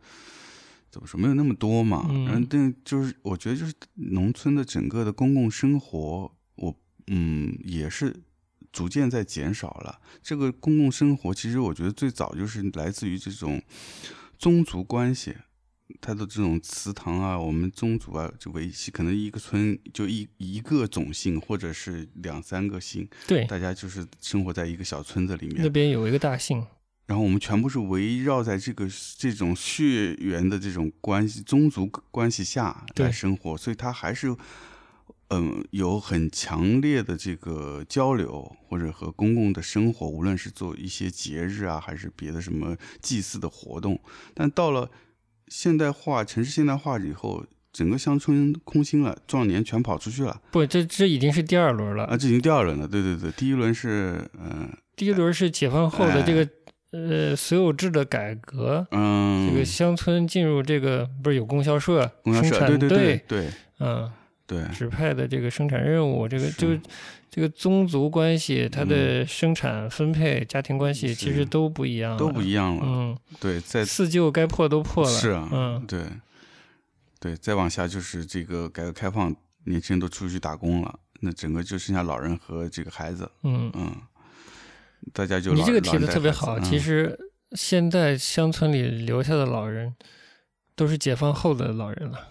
[0.91, 2.07] 怎么说，没有那么多嘛。
[2.11, 6.75] 嗯然后但就是我觉得就是农村的整个的公共生活，我
[7.09, 8.15] 嗯也是
[8.73, 10.01] 逐渐在减少了。
[10.23, 13.63] 这个公共生活其实我觉得最早就是来自于这种
[14.39, 15.37] 宗族关系。
[16.01, 26.67] 它的这种祠堂啊，我们宗族啊，就维系，可能一个村就一一个种姓，或者是两三个姓，对，大家就是生活在一个小村子里面那，边有一个大姓，
[27.07, 34.35] 然后我们全部是围绕在这个这种血缘的这种关系、宗族关系下对来生活，所以它还是
[35.33, 43.99] 嗯有很强烈的这个交流，或者和公共的生活，无论是做一些节日啊，还是别的什么祭祀的活动，
[44.35, 44.91] 但到了
[45.49, 47.45] 现代化、城市现代化以后。
[47.73, 52.05] 整个乡村空心了，壮年全跑出去了不，这这已经是第二轮了。
[52.05, 52.15] 啊！
[52.19, 56.47] 这已经第二轮了，对对对，第一轮是嗯第一轮是解放后的这个、
[56.91, 64.13] 呃所有制的改革，哎嗯，这个乡村进入这个不是有供销社、供销社，生产对对对对，嗯，
[64.47, 66.69] 对，指派的这个生产任务，这个就
[67.31, 72.83] 这个宗族关系，它的生产分配、家庭关系其实都不一样，都不一样了。
[72.85, 75.11] 嗯，对，在四旧该破都破了。
[75.11, 76.05] 是啊，嗯，对，
[77.19, 83.31] 对，再往下就是这个改革开放，年轻人都出去打工了，那整个就剩下老人和这个孩子。
[83.45, 83.97] 嗯嗯，
[85.15, 86.61] 大家就你这个提的特别好。
[86.61, 87.19] 其实
[87.53, 89.95] 现在乡村里留下的老人，
[90.75, 92.29] 都是解放后的老人了。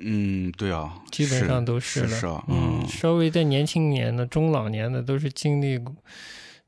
[0.00, 5.94] 嗯嗯，对啊，基本上都是了，是啊，嗯，稍微在年轻年的、中老年的，都是经历过，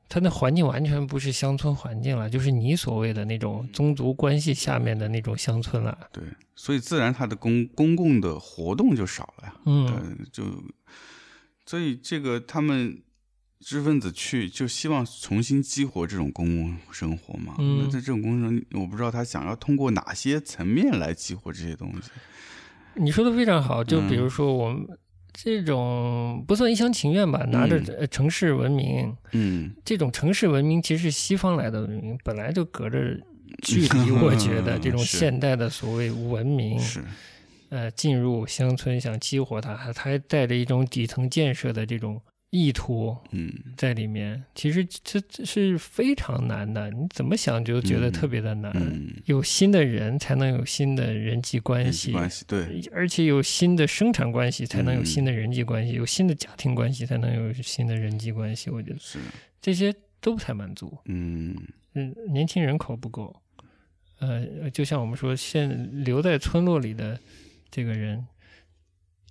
[0.08, 5.98] 他那环境完全不是乡村环境了，就是你所谓的那种宗族关系下面的那种乡村了。
[6.12, 6.22] 对，
[6.54, 10.44] 所以自然他的公公共的活动就少了呀，嗯，呃，就
[11.64, 13.02] 所以这个他们
[13.60, 22.10] 知识分子去就希望重新激活这种公共生活嘛，嗯那在这种公共生活，我不知道他想要通过哪些层面来激活这些东西。
[22.96, 24.86] 你说的非常好，就比如嗯说我们
[25.32, 33.20] 这种不算一厢情愿吧，拿着城市文明，嗯，这种城市文明其实是西方来的文明，本来就隔着
[33.62, 34.10] 距离。
[34.24, 37.04] 我觉得这种现代的所谓文明，是，
[37.68, 44.42] 呃，进入乡村想激活它，还它还带着一种底层建设的这种意图嗯，在里面。
[44.54, 48.72] 其实这这是非常难的，你怎么想就觉得特别的难。
[48.76, 58.70] 嗯，有新的人才能有新的人际关系，关系对，而且有新的生产关系才能有嗯新的人际关系，有新的家庭关系才能有新的人际关系。
[58.70, 59.18] 我觉得是，
[59.60, 61.56] 这些都不太满足，嗯
[61.94, 63.34] 嗯，年轻人口不够。
[64.18, 67.20] 呃，就像我们说，现留在村落里的
[67.70, 68.26] 这个人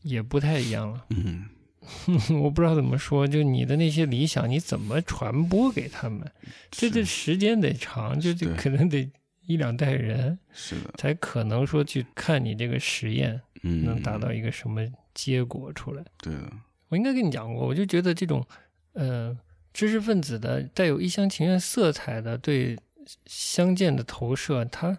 [0.03, 1.05] 也不太一样了。
[1.09, 1.45] 嗯，
[2.41, 6.29] 我不知道怎么说，就你的那些理想，你怎么传播给他们？
[6.71, 9.09] 这这时间得长，就就可能得
[9.45, 16.03] 一两代人是的，才可能说去看你这个实验嗯，能达到一个什么结果出来。
[16.17, 16.51] 对的，
[16.89, 18.45] 我应该跟你讲过，我就觉得这种
[18.93, 19.37] 呃
[19.73, 22.77] 知识分子的带有一厢情愿色彩的对
[23.25, 24.97] 相见的投射，它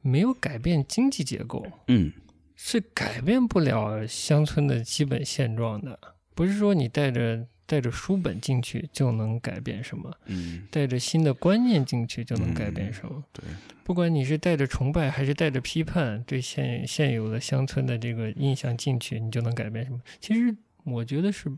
[0.00, 2.12] 没有改变经济结构，嗯
[2.56, 5.98] 是改变不了乡村的基本现状的。
[6.34, 13.22] 不是说你带着带着书本进去就能改变什么，嗯，带着新的观念进去就能改变什么。
[13.32, 13.44] 对，
[13.84, 20.00] 不管你是带着崇拜还是带着批判，对现现有的乡村的这个印象进去，你就能改变什么？
[20.20, 21.50] 其实我觉得是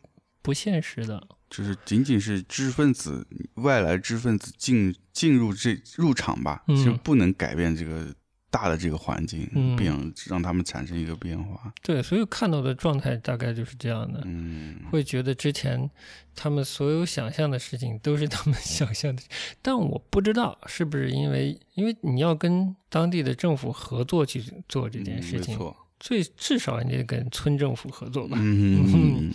[0.43, 1.27] 不现实的。
[1.51, 8.15] 就是仅仅是知识分子外来知识分子进进入这入场吧，其实不能改变这个
[8.51, 9.93] 大的这个环境，嗯变
[10.27, 11.73] 让他们产生一个变化。
[11.83, 15.91] 对，所以看到的状态大概就是这样的，嗯会觉得之前
[16.35, 19.23] 他们所有想象的事情都是他们想象的，
[19.61, 28.39] 但我不知道是不是因为，因为你要跟当地的政府合作去做这件事情，嗯没错，最至少你得跟村政府合作吧。
[28.41, 29.31] 嗯，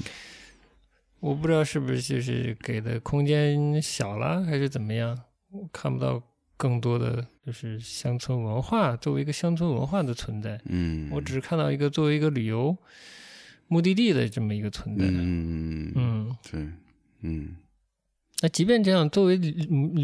[1.20, 5.18] 我不知道是不是就是给的空间小了，还是怎么样，
[5.52, 6.22] 我看不到
[6.64, 10.58] 更多的就是乡村文化作为一个乡村文化的存在。
[10.64, 12.74] 嗯，我只是看到一个作为一个旅游
[13.68, 15.04] 目的地的这么一个存在。
[15.06, 16.62] 嗯嗯，对，
[17.20, 17.58] 嗯，
[18.42, 19.52] 那即便这样，作为旅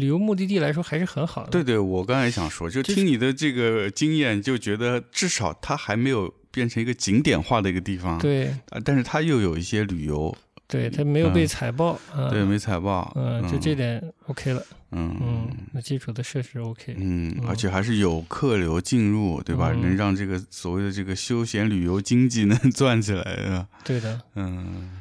[0.00, 1.50] 旅游目的地来说，还是很好的。
[1.50, 10.36] 对对，我刚才也想说，就就是听你的这个经验，就觉得至少它还没有变成一个景点化的一个地方，对啊，但是它又有一些旅游，
[10.68, 12.28] 对，它没有被嗯踩爆啊。
[12.28, 14.62] 对，没踩爆，嗯，就这点 OK 了。
[14.92, 16.94] 嗯嗯，那基础的设施 OK。
[16.98, 19.70] 嗯，嗯而且还是有客流进入，对吧？
[19.72, 23.68] 嗯能让这个所谓的这个休闲旅游经济能转起来啊。
[23.84, 24.20] 对的。
[24.34, 25.00] 嗯，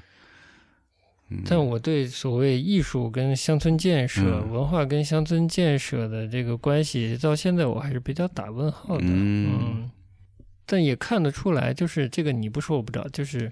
[1.30, 9.04] 嗯但我对所谓艺术跟乡村建设、嗯文化跟乡村建设的这个关系，到现在我还是比较打问号的。
[9.08, 9.90] 嗯
[10.66, 13.52] 但也看得出来，就是这个你不说我不知道，就是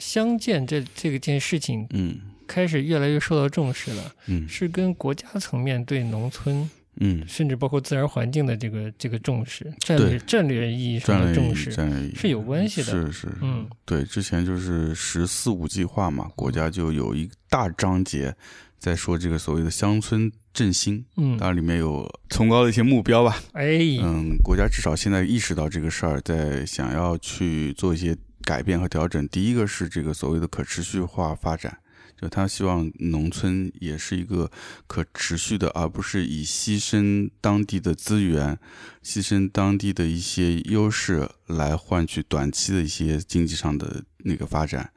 [0.00, 4.48] 乡建这这个件事情嗯开始越来越受到重视了，嗯。
[4.48, 6.68] 是跟国家层面对农村
[7.00, 12.14] 嗯，甚至包括自然环境的这个这个重视，战略战略意义上的重视，战略意义。
[12.14, 12.92] 是有关系的。
[12.92, 18.34] 是是，嗯，对，之前就是“十四五”计划嘛，国家就有一大章节
[18.78, 23.42] 在说这个所谓的乡村振兴，嗯，当然里面有崇高的一些目标吧。
[23.52, 29.26] 哎，嗯，国家至少现在意识到这个事儿，在想要去做一些改变和调整。
[29.28, 31.78] 第一个是这个所谓的可持续化发展，
[32.22, 34.48] 就他希望农村也是一个
[34.86, 38.56] 可持续的，而不是以牺牲当地的资源、
[39.02, 44.92] 牺牲当地的一些优势来换取短期的一些经济上的那个发展。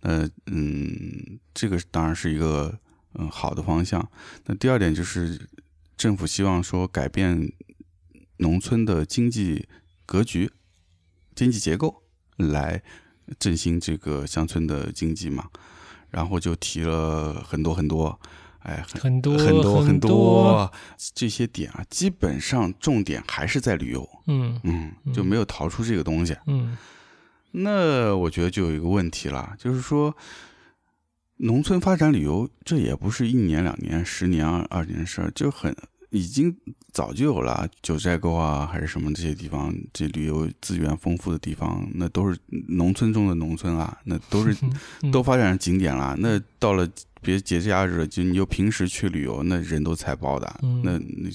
[0.00, 2.80] 那嗯，这个当然是一个
[3.12, 4.10] 嗯好的方向。
[4.46, 5.38] 那第二点就是
[5.98, 7.52] 政府希望说改变
[8.38, 9.68] 农村的经济
[10.06, 10.50] 格局、
[11.34, 12.04] 经济结构，
[12.38, 12.82] 来
[13.38, 15.50] 振兴这个乡村的经济嘛，
[16.10, 18.18] 然后就提了很多很多，
[18.60, 20.72] 哎，很多很多很多。
[21.14, 26.36] 这些点啊，基本上重点还是在旅游，嗯嗯，就没有逃出这个东西。
[26.46, 26.76] 嗯。
[27.52, 30.16] 那我觉得就有一个问题了，就是说，
[31.38, 35.74] 农村发展旅游这也不是一年两年、十年二二年的事儿，就很
[36.10, 36.56] 已经
[36.92, 42.38] 早就有了九寨沟啊，还是什么这些地方，这旅游资源丰富的地方，那都是
[42.68, 44.56] 农村中的农村啊，那都是
[45.02, 46.16] 嗯都发展成景点了。
[46.18, 46.88] 那到了
[47.20, 50.60] 别节假日，就你就平时去旅游，那人都踩爆的。
[50.62, 51.30] 嗯那你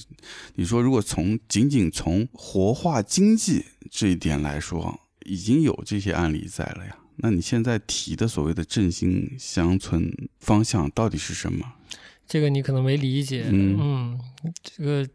[0.56, 6.96] 你说，如果从仅仅从活化经济这一点来说，已经有这些案例在了呀。
[7.18, 11.64] 那你现在提的所谓的振兴乡村方向到底是什么？
[12.26, 13.44] 这个你可能没理解。
[13.48, 14.18] 嗯
[14.62, 15.08] 这个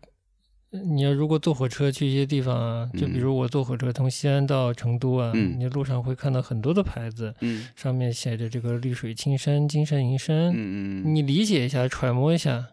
[0.85, 10.49] 你要如果坐火车去一些地方啊，就比如我坐火车从西安到成都啊，嗯你路上会看到很多的牌子，嗯上面写着这个绿水青山、金山银山。
[10.55, 12.69] 嗯嗯你理解一下，揣摩一下，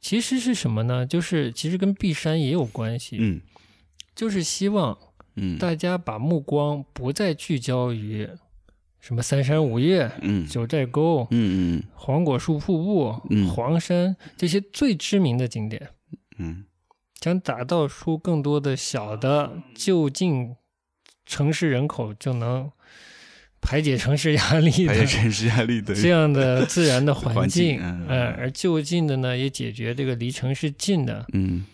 [0.00, 1.04] 其实是什么呢？
[1.06, 3.42] 就是其实跟碧山也有关系，嗯
[4.14, 4.96] 就是希望
[5.36, 8.26] 嗯大家把目光不再聚焦于
[9.06, 10.46] 什么三山五岳、嗯。
[10.46, 13.46] 九寨沟、嗯嗯黄果树瀑布、嗯。
[13.50, 15.90] 黄山这些最知名的景点，
[16.38, 16.64] 嗯。
[17.20, 20.56] 想打造出更多的小的就近
[21.26, 22.70] 城市人口就能
[23.60, 31.64] 排解城市压力的城市压力的这样的 自然的环环境境，嗯呃，而就近的呢，也解决这个离城市近的嗯。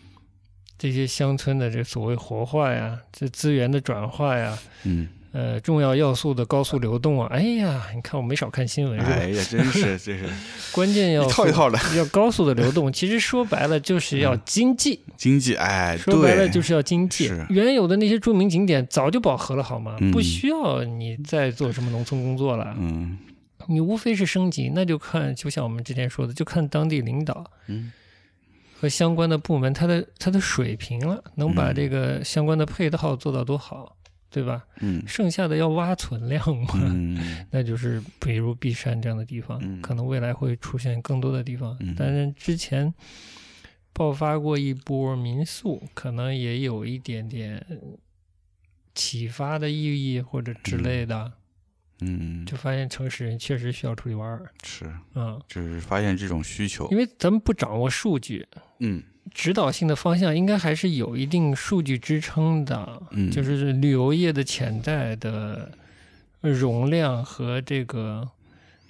[0.79, 7.29] 这些乡村的这所谓活化呀，这资源的转化呀，嗯，呃，重要要素的高速流动啊。
[7.31, 9.13] 哎呀，你看我没少看新闻是吧？
[9.13, 10.29] 哎呀，真是 真是
[10.73, 17.31] 关键要一套一套的要高速的流动， 其实说白了就是要经济，经济，哎，说白了，就是要经济。
[17.49, 19.97] 原有的那些著名景点早就饱和了，好吗？
[20.01, 22.75] 嗯不需要你再做什么农村工作了。
[22.79, 23.19] 嗯
[23.67, 27.93] 你无非是升级，那就看，就像我们之前说的，就看当地领导嗯
[28.81, 33.95] 和相关的部门他的他的水平了，能把嗯这个相关的配套做到多好，
[34.31, 34.65] 对吧？
[34.81, 35.03] 嗯。
[35.07, 37.47] 剩下的要挖存量嘛，嗯。
[37.51, 39.83] 那就是比如璧山这样的地方，嗯。
[39.83, 41.77] 可能未来会出现更多的地方。
[41.81, 41.95] 嗯。
[41.99, 42.93] 但是之前
[43.93, 47.65] 爆发过一波民宿，可能也有一点点
[48.95, 51.33] 启发的意义或者之类的，
[52.01, 55.41] 嗯，就发现城市人确实需要出去玩儿，是，嗯。
[55.49, 56.89] 就是发现这种需求。
[56.91, 58.47] 因，为咱们不掌握数据，
[58.79, 59.03] 嗯
[59.33, 63.31] 指导性的方向应该还是有一定数据支撑的，嗯。
[63.31, 65.73] 就是旅游业的潜在的
[66.41, 68.29] 容量和这个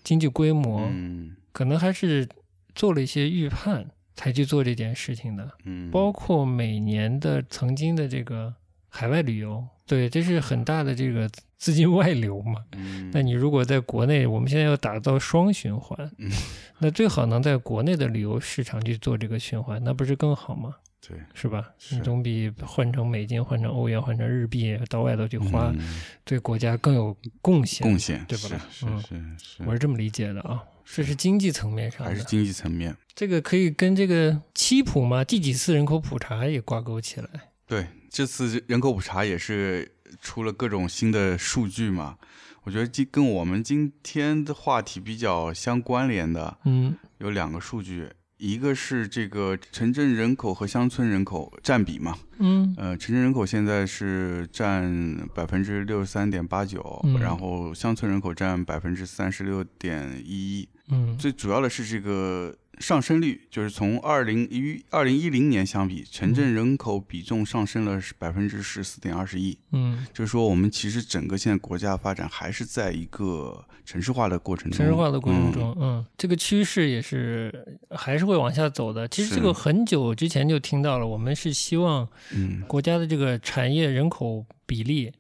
[0.03, 1.37] 经济规模，嗯。
[1.53, 2.29] 可能还是
[2.75, 3.85] 做了一些预判
[4.15, 8.55] 才去做这件事情的，嗯，包括每年的曾经的这个
[8.89, 11.29] 海外旅游，对，这是很大的这个
[11.59, 12.63] 资金外流嘛。
[12.77, 16.31] 嗯，那你如果在国内，我们现在要打造双循环，嗯
[16.79, 20.77] 那最好能在国内的旅游市场去做这个循环，那不是更好吗？
[21.05, 21.71] 对是吧？
[21.77, 27.83] 是你总比换成美金、换成欧元、换成日币到外头去花，嗯对国家更有贡献。
[27.83, 32.05] 贡献，对不啦是嗯是是是，我是这么理解的啊，这是经济层面上的。
[32.05, 32.95] 还是经济层面。
[33.13, 37.29] 这个可以跟这个七普嘛，第几次人口普查也挂钩起来。
[37.67, 39.91] 对，这次人口普查也是
[40.21, 42.19] 出了各种新的数据嘛。
[42.65, 52.19] 我觉得今跟我们今天的话题比较相关联的嗯有两个数据，一个是这个城镇人口和乡村人口占比嘛。
[52.39, 60.69] 嗯呃，城镇人口现在是占百分之六十三点八九嗯，然后乡村人口占百分之三十六点一一。
[60.91, 61.17] 嗯。
[61.17, 69.59] 最主要的是这个上升率，就是从二零与二零一零年相比，城镇人口比重上升了百分之十四点二十一。
[69.73, 79.07] 嗯，就是说，我们其实整个现在国家发展还是在一个城市化的过程中，城市化的过程嗯中，嗯，这个趋势也是还是会往下走的。
[79.09, 82.63] 其实这个很久之前就听到了，我们是希望嗯。
[82.67, 85.11] 国家的这个产业人口比例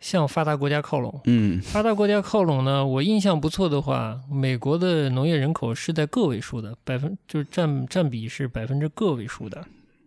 [0.00, 1.20] 向发达国家靠拢。
[1.24, 9.62] 嗯发达国家靠拢呢，我印象不错的话，美国的农业人口是在个位数的，百分就是占占比是百分之个位数的，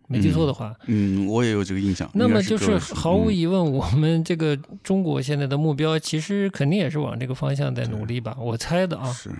[0.08, 0.74] 没记错的话。
[0.86, 2.10] 嗯，我也有这个印象。
[2.12, 8.36] 那么就是毫无嗯疑问，我们这个中国现在的目标，其实肯定也是往这个方向在努力吧？
[8.40, 9.30] 我猜的啊，是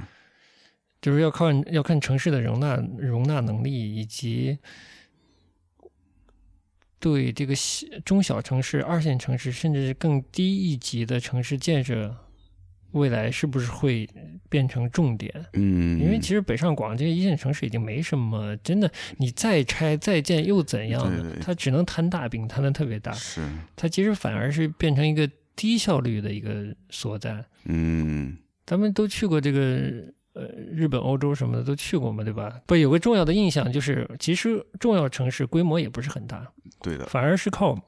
[1.03, 4.57] 就是要看要看城市的容纳容纳能力，以及
[7.05, 12.17] 对这个小中小城市、二线城市，甚至是更低一级的城市建设，
[12.93, 14.09] 未来是不是会
[14.49, 15.31] 变成重点？
[15.53, 21.23] 嗯，因为其实北上广这些一线城市已经没什么，真的，你再拆再建又怎样呢？
[21.23, 23.13] 对对它只能摊大饼，摊的特别大。
[23.13, 23.47] 是
[23.77, 27.45] 它其实反而是变成一个低效率的一个所在。
[27.67, 30.03] 嗯咱们都去过这个
[30.35, 32.61] 呃日本、欧洲什么的都去过嘛，对吧？
[32.67, 36.47] 不，有个重要的印象就是，其实重要城市规模也不是很大，
[36.83, 37.79] 对的，反而是靠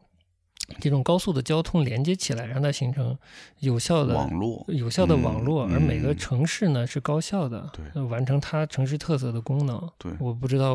[0.80, 3.16] 这种高速的交通连接起来，让它形成
[3.60, 9.80] 有效的网络，有效的网络，嗯而每个嗯城市呢是高效的，对呃完成它城市特色的功能。
[9.96, 10.74] 对，我不知道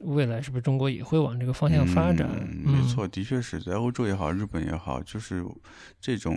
[0.00, 2.28] 未来是不是中国也会往这个方向发展。
[2.42, 5.44] 嗯没错，的确是在欧洲也好，日本也好，就是
[6.00, 6.36] 这种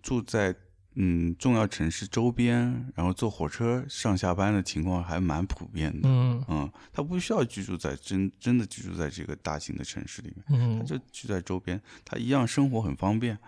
[0.00, 0.54] 住在
[0.94, 2.56] 嗯重要城市周边，
[2.94, 6.08] 然后坐火车上下班的情况还蛮普遍的。
[6.08, 13.38] 嗯嗯，他不需要居住在真真的居住在这个大型的城市里面，他嗯，就居在周边，他一样生活很方便，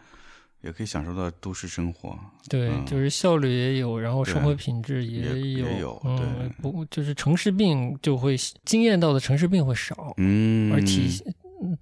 [0.61, 2.17] 也可以享受到都市生活。
[2.49, 5.23] 对，嗯就是效率也有，然后生活品质也
[5.59, 11.35] 有，也有嗯对，不就是城市病就会惊艳到的城市病会少，嗯，而体嗯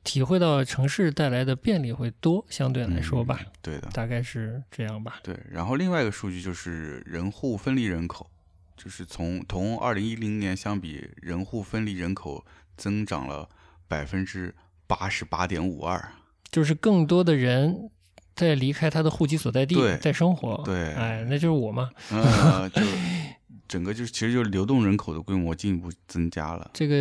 [0.03, 5.20] 体会到城市带来的便利会多，相对来说吧，嗯对的，大概是这样吧。
[5.22, 5.39] 对。
[5.51, 8.29] 然后另外一个数据就是人户分离人口，
[8.76, 12.45] 就是从同二零一零年相比，人户分离人口
[12.76, 13.49] 增长了
[13.87, 14.55] 百分之
[14.87, 16.12] 八十八点五二。
[16.51, 17.91] 就是更多的人
[18.35, 20.62] 在离开他的户籍所在地，在生活。
[20.64, 21.91] 对哎，那就是我嘛。
[22.11, 22.81] 呃，就
[23.66, 26.70] 整个就是其实就是流动人口的规模进一步增加了。
[26.74, 26.94] 这个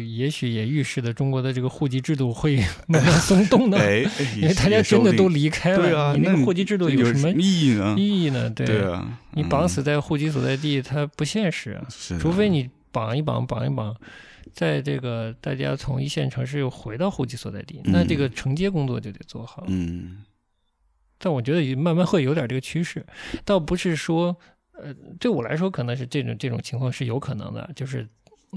[0.00, 2.56] 也许也预示着中国的这个户籍制度会
[2.88, 4.00] 慢慢松动的，哎，
[4.36, 7.94] 因为大家真的都离开了，对啊，你那那个户籍制度有什么意义呢？
[7.98, 8.50] 意义呢？
[8.50, 9.68] 对，对啊，你绑嗯。
[9.68, 11.80] 死在户籍所在地，它不现实
[12.18, 13.94] 除非你绑一绑，绑一绑，
[14.52, 19.64] 在这个大家从一线城市又回到户籍所在地，那这个承接工作就得做好。
[19.68, 20.24] 嗯。
[21.22, 23.04] 但我觉得也慢慢会有点这个趋势，
[23.44, 24.36] 倒不是说，
[24.82, 28.06] 呃，对我来说可能是这种这种情况是有可能的，就是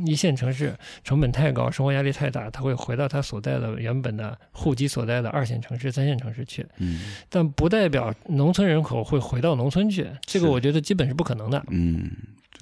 [0.06, 11.64] 一线城市成本太高，生活压力太大，他会回到他所在的原本的户籍所在的二线城市、三线城市去，嗯但不代表农村人口会回到农村去，这个我觉得基本是不可能的。
[11.70, 12.10] 嗯，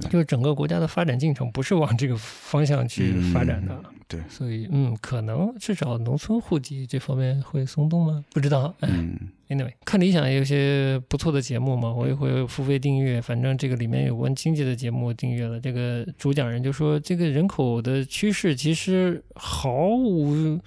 [0.09, 8.25] 就是整个国家的发展进程不是往这个方向去发展的，嗯对，所以嗯，可能至少农村户籍这方面会松动吗？
[8.33, 8.75] 不知道。
[8.81, 9.17] 哎嗯
[9.51, 13.21] Anyway，看理想也有些不错的节目嘛，我也会付费订阅。
[13.21, 15.59] 反正这个里面有关经济的节目订阅了。
[15.59, 20.57] 这个主讲人就说，这个人口的趋势其实毫无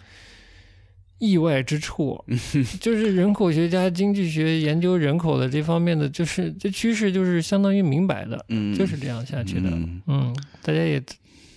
[1.16, 2.22] 意外之处，
[2.78, 9.70] 就是人口学家、经济学研究人口的这方面的，就是这趋势就是相当于明摆的，嗯，就是这样下去的。
[9.70, 11.02] 嗯嗯，大家也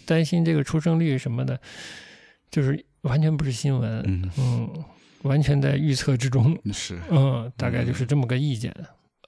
[0.05, 1.59] 担心这个出生率什么的，
[2.49, 4.69] 就是完全不是新闻，嗯嗯，
[5.23, 6.57] 完全在预测之中。
[6.71, 8.73] 是，嗯，大概就是这么个意见。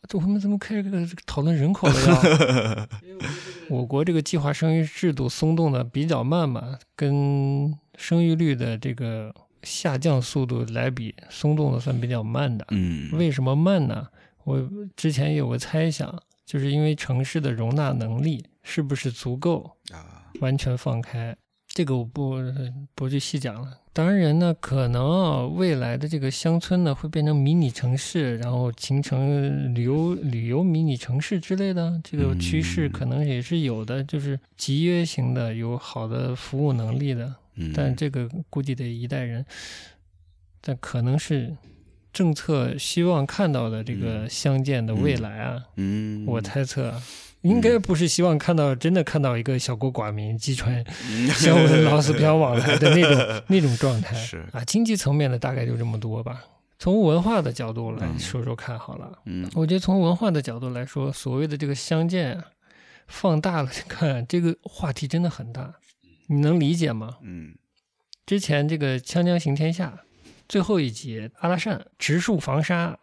[0.08, 2.88] 这我们怎么开个讨论人口了呀？
[3.70, 12.66] 我国这个计划生育制度松动的比较慢嘛，跟生育率的这个下降速度来比，松动的算比较慢的。
[12.70, 14.08] 嗯为什么慢呢？
[14.46, 21.36] 我之前有个猜想，就是因为城市的容纳能力是不是足够，啊，完全放开，
[21.68, 22.38] 这个我不
[22.96, 23.79] 不去细讲了。
[23.92, 37.36] 当然呢，可能啊，未来的这个乡村呢会变成迷你城市，然后形成旅游旅游迷你城市之类的，这个趋势嗯可能也是有的，就是集约型的，有好的服务能力的。
[37.56, 39.46] 嗯，但这个估计得一代人，
[40.62, 41.58] 但可能是
[42.14, 45.64] 政策希望看到的这个乡建的未来啊。
[45.76, 47.04] 嗯，我猜测啊，
[47.42, 51.28] 应该不是希望看到真的看到一个小国寡民、击穿嗯。
[51.30, 54.16] 相闻老死不相往来的那种 那种状态。
[54.16, 54.46] 是。
[54.52, 56.44] 啊，经济层面的大概就这么多吧。
[56.78, 58.20] 从文化的角度来嗯。
[58.20, 59.50] 说说看好了，嗯。
[59.56, 62.46] 我觉得从文化的角度来说，所谓的这个相见啊，
[63.08, 65.76] 放大了看，这个话题真的很大，
[66.28, 67.18] 你能理解吗？
[67.22, 67.56] 嗯。
[68.26, 70.02] 之前这个《锵锵行天下》
[70.48, 72.98] 最后一集，阿拉善植树防沙，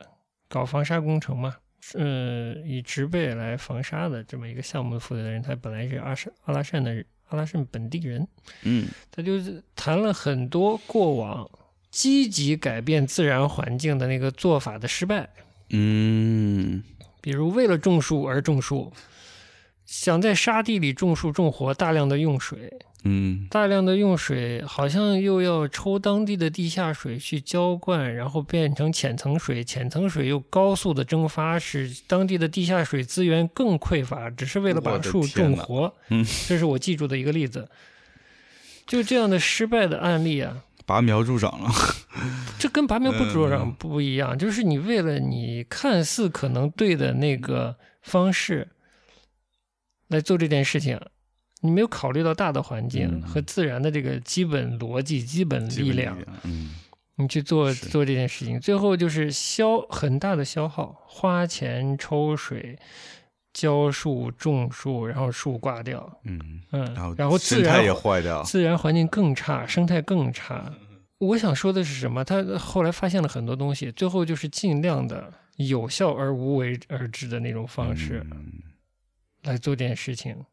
[0.48, 1.56] 搞防沙工程嘛，
[1.94, 8.26] 呃，以植被来防沙的这么一个项目负责人，他本来是阿善阿拉善的阿拉善本地人，
[8.62, 8.88] 嗯。
[9.10, 11.48] 他就是谈了很多过往
[11.90, 15.28] 积极改变自然环境的那个做法的失败，
[15.70, 16.82] 嗯。
[17.20, 18.92] 比如为了种树而种树，
[19.86, 22.72] 想在沙地里种树种活，大量的用水，
[23.04, 23.46] 嗯。
[23.48, 35.94] 大量的用水，好像又要抽当地的地下水去浇灌，然后变成浅层水，浅层水又高速的蒸发，使当地的地下水资源更匮乏，只是为了把树种活。
[36.08, 37.68] 嗯，这是我记住的一个例子。
[38.86, 41.70] 就这样的失败的案例啊，拔苗助长了，
[42.58, 43.74] 这跟拔苗不助长嗯。
[43.78, 48.68] 不一样，就是你为了你看似可能对的那个方式
[50.08, 51.00] 来做这件事情，
[51.60, 56.74] 你没有考虑到大的环境嗯和自然的这个基本逻辑、基本力量，嗯
[57.18, 62.78] 你去做做这件事情，最后就是消很大的消耗，花钱抽水、
[63.54, 70.70] 浇树、种树，然后树挂掉，嗯，嗯，然后然后自生态也坏掉，自然环境更差，生态更差。
[71.18, 72.22] 我想说的是什么？
[72.22, 78.22] 他后来发现了很多东西，最后就是尽量的有效而无为而治的那种方式。
[78.30, 78.52] 嗯
[79.50, 80.44] 来做这件事情。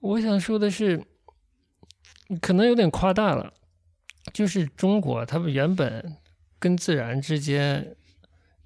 [0.00, 1.04] 我想说的是，
[2.40, 3.52] 可能有点夸大了，
[4.32, 6.16] 就是中国他们原本
[6.58, 7.94] 跟自然之间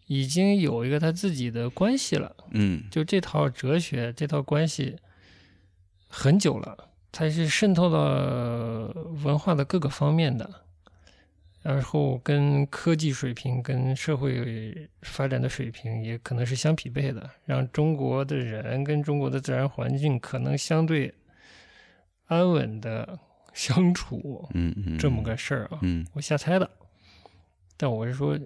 [0.07, 4.97] 已经有一个他自己的关系了，嗯就这套哲学这套关系
[6.09, 7.99] 很久了，它是渗透到
[9.25, 10.66] 文化的各个方面的。
[11.67, 21.12] 然后跟科技水平、跟社会发展的水平也可能是相匹配的，让中国的人跟中国的自然环境可能相对
[22.27, 23.19] 安稳的
[23.53, 26.71] 相处，嗯嗯，这么个事儿啊，嗯我瞎猜的。
[27.77, 28.39] 但我是说，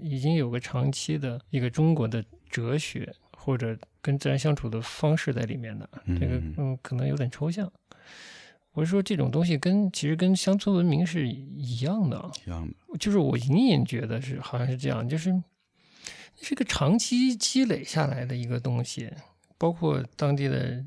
[0.00, 7.70] 已经有个长期的一个中国的哲学或者跟自然相处的方式在里面的，嗯这个嗯可能有点抽象。
[8.74, 15.42] 我是说这种东西跟其实跟乡村文明是一样的啊，一样的，就是我隐隐觉得是好像是这样，就是
[16.40, 19.10] 是个长期积累下来的一个东西，
[19.56, 20.84] 包括当地的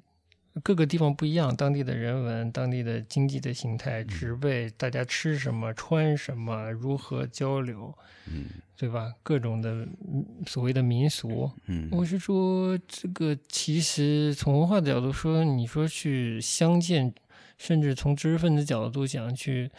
[0.62, 7.94] 各个地方不一样，当地的人文、当地的经济的形态、植被，大家吃什么、穿什么、如何交流，
[8.28, 9.14] 嗯对吧？
[9.24, 11.88] 各种的嗯所谓的民俗，嗯。
[11.92, 17.14] 我是说，这个其实从文化的角度说，你说去相见，
[17.58, 19.72] 甚至从知识分子角度讲，去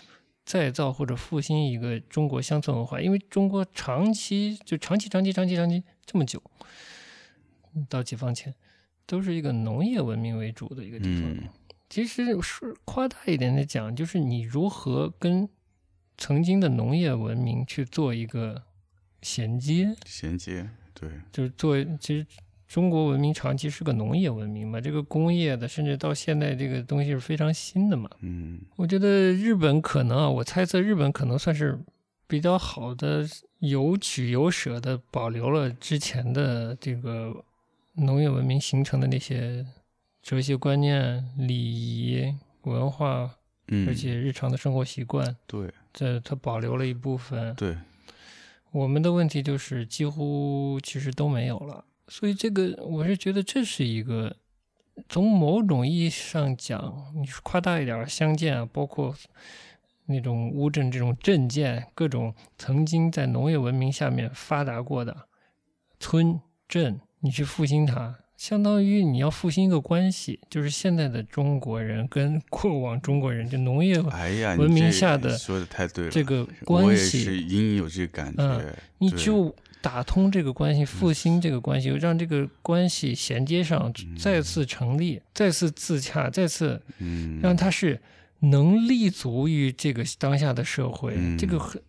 [0.45, 6.43] 再造或者复兴一个中国乡村文化，因为中国长期就长期、长期、长期、长期这么久，
[7.89, 8.55] 到解放前
[9.07, 11.31] 都是一个农业文明为主的一个地方。
[11.31, 11.49] 嗯。
[11.91, 15.49] 其实是夸大一点的讲，就是你如何跟
[16.19, 18.65] 曾经的农业文明去做一个
[19.23, 22.27] 衔接，衔接，对，就是做其实
[22.69, 28.09] 中国文明长期是个农业文明嘛，这个工业的甚至到现在这个东西是非常新的嘛。
[28.21, 28.61] 嗯。
[28.77, 31.79] 我觉得日本可能啊，我猜测日本可能算是
[32.27, 33.27] 比较好的
[33.61, 37.43] 有取有舍的保留了之前的这个
[37.95, 39.65] 农业文明形成的那些
[40.23, 43.31] 哲学观念、礼仪、文化，
[43.69, 45.71] 嗯，而且日常的生活习惯，对。
[45.91, 47.53] 这它保留了一部分。
[47.55, 47.77] 对，
[48.71, 54.35] 我们的问题就是几乎其实都没有了，所以这个我是觉得这是一个
[55.09, 59.15] 从某种意义上讲，你说夸大一点儿，相见啊，包括
[60.07, 65.29] 那种乌镇这种镇建，各种曾经在农业文明下面发达过的
[66.01, 68.19] 村镇，你去复兴它。
[68.37, 88.01] 相当于你要复兴一个关系，就是现在的中国人跟 过往中国人，就农业文明这下的说的太对了，这个关系，是隐隐有这个感觉，嗯你就打通这个关系，复兴这个关系，让这个关系衔接上，再次成立，再次自洽，再次嗯，让它是
[88.41, 91.39] 能立足于这个当下的社会，嗯。
[91.39, 91.81] 这个很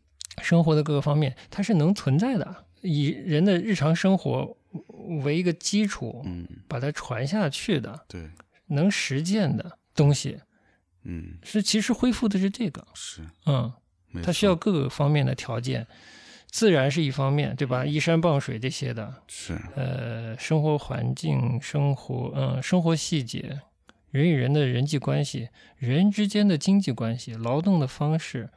[0.41, 4.57] 生活的各个方面，它是能存在的，以人的日常生活
[5.23, 6.47] 为一个基础，嗯。
[6.67, 8.29] 把它传下去的，对，
[8.67, 10.39] 能实践的东西，
[11.03, 11.37] 嗯。
[11.43, 13.71] 是其实恢复的是这个，是，嗯。
[14.23, 15.85] 它需要各个方面的条件，
[16.51, 17.85] 自然是一方面，对吧？
[17.85, 23.61] 依山傍水这些的，是，呃，生活环境、生活，嗯，生活细节，
[24.09, 28.49] 人与人的人际关系，人之间的经济关系，劳动的方式，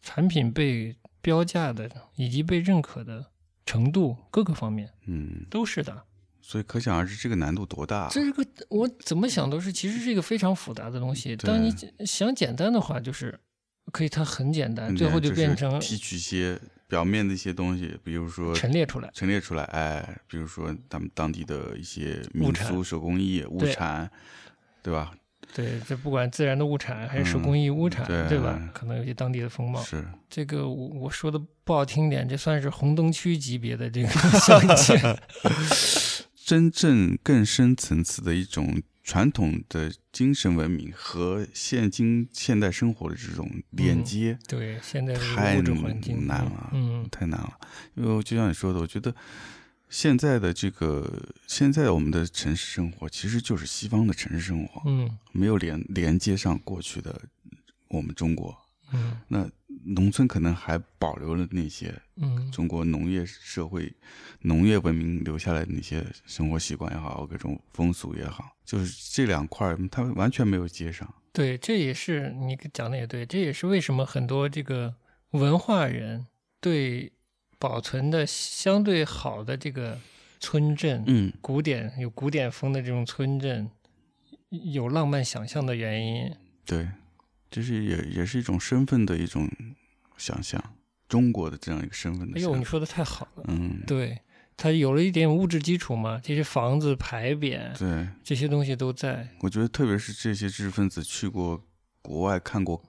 [0.00, 3.26] 产品被标价的以及被认可的
[3.66, 6.04] 程度，各个方面嗯，都是的。
[6.40, 11.34] 所以可想而知这个难度多大，这是个我怎么想都是，其实是一个非常复杂的东西。
[11.36, 11.74] 当你
[12.04, 13.40] 想简单的话，就是
[13.90, 19.10] 可以，它很简单，嗯最后就就是变成提取一些表面的一些东西，比如说陈列出来。
[19.14, 24.10] 陈列出来，哎，比如说他们当地的一些民俗手工艺、物产，
[24.82, 25.12] 对吧？
[25.54, 28.58] 对，这不管自然的物产还是手嗯工艺物产，对对吧？
[28.72, 29.80] 可能有些当地的风貌。
[29.82, 35.18] 是，这个我我说的不好听点，这算是红灯区级别的这个相见。
[36.44, 47.58] 真正更深层次的一种传统的精神文明和现今现代生活的这种连嗯接，对，现在太难了嗯，太难了。
[47.94, 49.14] 因为就像你说的，我觉得
[49.90, 57.20] 现在的这个现在我们的城市生活其实就是西方的城市生活，嗯没有连连接上过去的
[57.88, 58.56] 我们中国。
[58.92, 59.46] 嗯那
[59.84, 63.92] 农村可能还保留了那些嗯中国农业社会、
[64.40, 71.12] 农业文明留下来的那些生活习惯也好，各种风俗也好，就是这两块儿它完全没有接上。
[71.32, 74.94] 对，这也是你讲的也对，这也是为什么很多这个
[75.30, 76.26] 文化人
[76.60, 77.12] 对
[77.58, 79.98] 保存的相对好的这个
[80.38, 83.68] 村镇，嗯，古典有古典风的这种村镇，
[84.50, 86.32] 有浪漫想象的原因。
[86.64, 86.88] 对，
[87.54, 89.48] 这是也也是一种身份的一种
[90.16, 90.60] 想象，
[91.06, 93.44] 中国的这样一个身份的哎呦，你说的太好了。
[93.46, 94.18] 嗯，对，
[94.56, 99.28] 它有了一点物质基础嘛，这些房子牌匾对，这些东西都在。
[99.38, 101.64] 我觉得特别是这些知识分子去过
[102.02, 102.82] 国外看过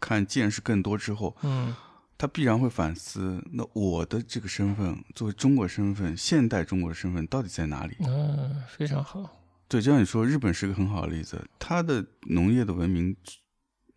[0.00, 1.74] 看见识更多之后，嗯
[2.16, 7.94] 他必然会反思：那我的这个身份，作为中国身份，现代中国的身份到底在哪里？
[8.00, 9.30] 嗯，非常好。
[9.68, 13.14] 对，就像你说，日本是个很好的例子，它的农业的文明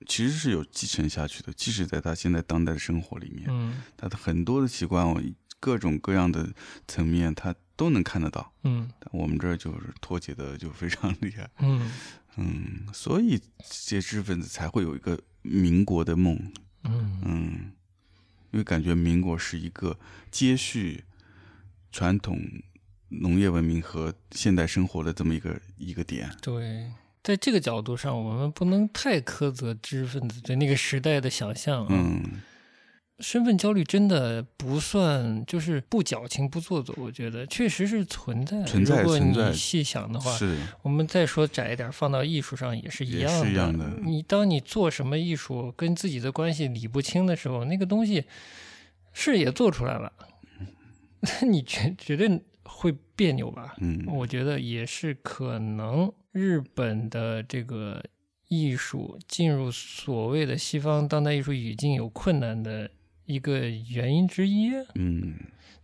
[0.07, 5.21] 其实是有继承下去的，即使在他现在当代的生活里面，嗯他的很多的习惯，我
[5.59, 6.49] 各种各样的
[6.87, 8.53] 层面，他都能看得到。
[8.63, 11.91] 嗯但我们这儿就是脱节的就非常厉害，嗯
[12.37, 16.37] 嗯，所以这些知识分子才会有一个民国的梦，
[16.83, 17.71] 嗯嗯，
[18.51, 19.99] 因为感觉民国是一个
[20.31, 21.03] 接续
[21.91, 22.39] 传统
[23.09, 26.33] 农业文明和现代生活的这么一个一个点。
[26.41, 26.89] 对，
[27.23, 31.87] 在这个角度上，我们不能太苛责知识分子对那个时代的想象啊。
[31.89, 32.41] 嗯，
[33.19, 38.63] 身份焦虑真的不算，就是不矫情不做作，我觉得确实是存在。
[38.63, 43.45] 存在如果你细想的话，是，我们再说窄一点，放到艺术上也是一样的。
[43.45, 48.23] 是一样的你当你做什么艺术跟自己的关系理不清的时候，那个东西
[49.11, 50.13] 是也做出来了，
[51.19, 53.75] 那 你绝绝对会别扭吧？
[53.79, 56.09] 嗯，我觉得也是可能
[56.39, 58.01] 日本的这个
[58.47, 62.89] 艺术进入所谓的西方当代艺术语境有困难的
[63.25, 64.71] 一个原因之一。
[64.95, 65.35] 嗯，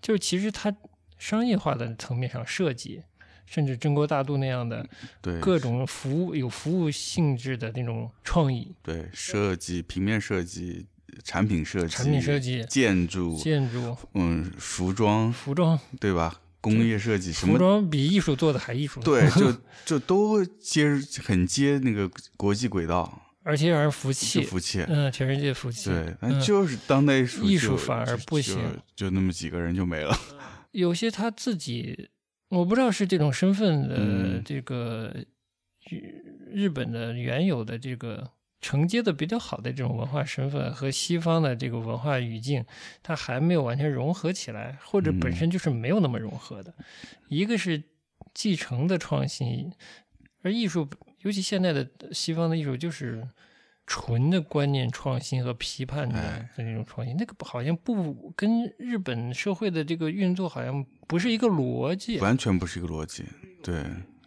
[0.02, 0.74] 就是其实它
[1.18, 3.04] 商业化的层面上设计，
[3.46, 4.88] 甚至中国大陆那样的
[5.22, 10.88] 对，各种服务有服务性质的那种创意、对设计、平面设计、
[11.24, 16.42] 产品设计、产品设计、建筑、建筑、嗯，服装，服装，对吧？
[16.66, 17.58] 工业设计什服？
[17.60, 19.54] 装比艺术做的还艺术，对，就
[19.86, 24.84] 就都接很接那个国际轨道，而且让人服气，服气。
[24.88, 25.92] 嗯，全世界服气。
[25.92, 28.58] 对，就是当代艺术就，艺术反而不行
[28.96, 30.18] 就，就那么几个人就没了。
[30.72, 32.10] 有些他自己，
[32.50, 35.14] 我不知道是这种身份的嗯这个
[35.90, 36.00] 日
[36.52, 42.66] 日本的原有的这个承接的比较好的这种文化身份和西方的这个文化语境，
[43.04, 46.74] 它还没有完全融合起来，或者本嗯身就是没有那么融合的。
[47.28, 47.84] 一个是
[48.34, 49.72] 继承的创新，
[50.42, 50.90] 而艺术，
[51.22, 53.28] 尤其现在的西方的艺术，就是
[53.86, 62.18] 纯的观念创新和批判的那种创新，那个好像不跟日本社会的这个运作好像不是一个逻辑。
[62.20, 63.24] 完全不是一个逻辑。
[63.62, 63.84] 对，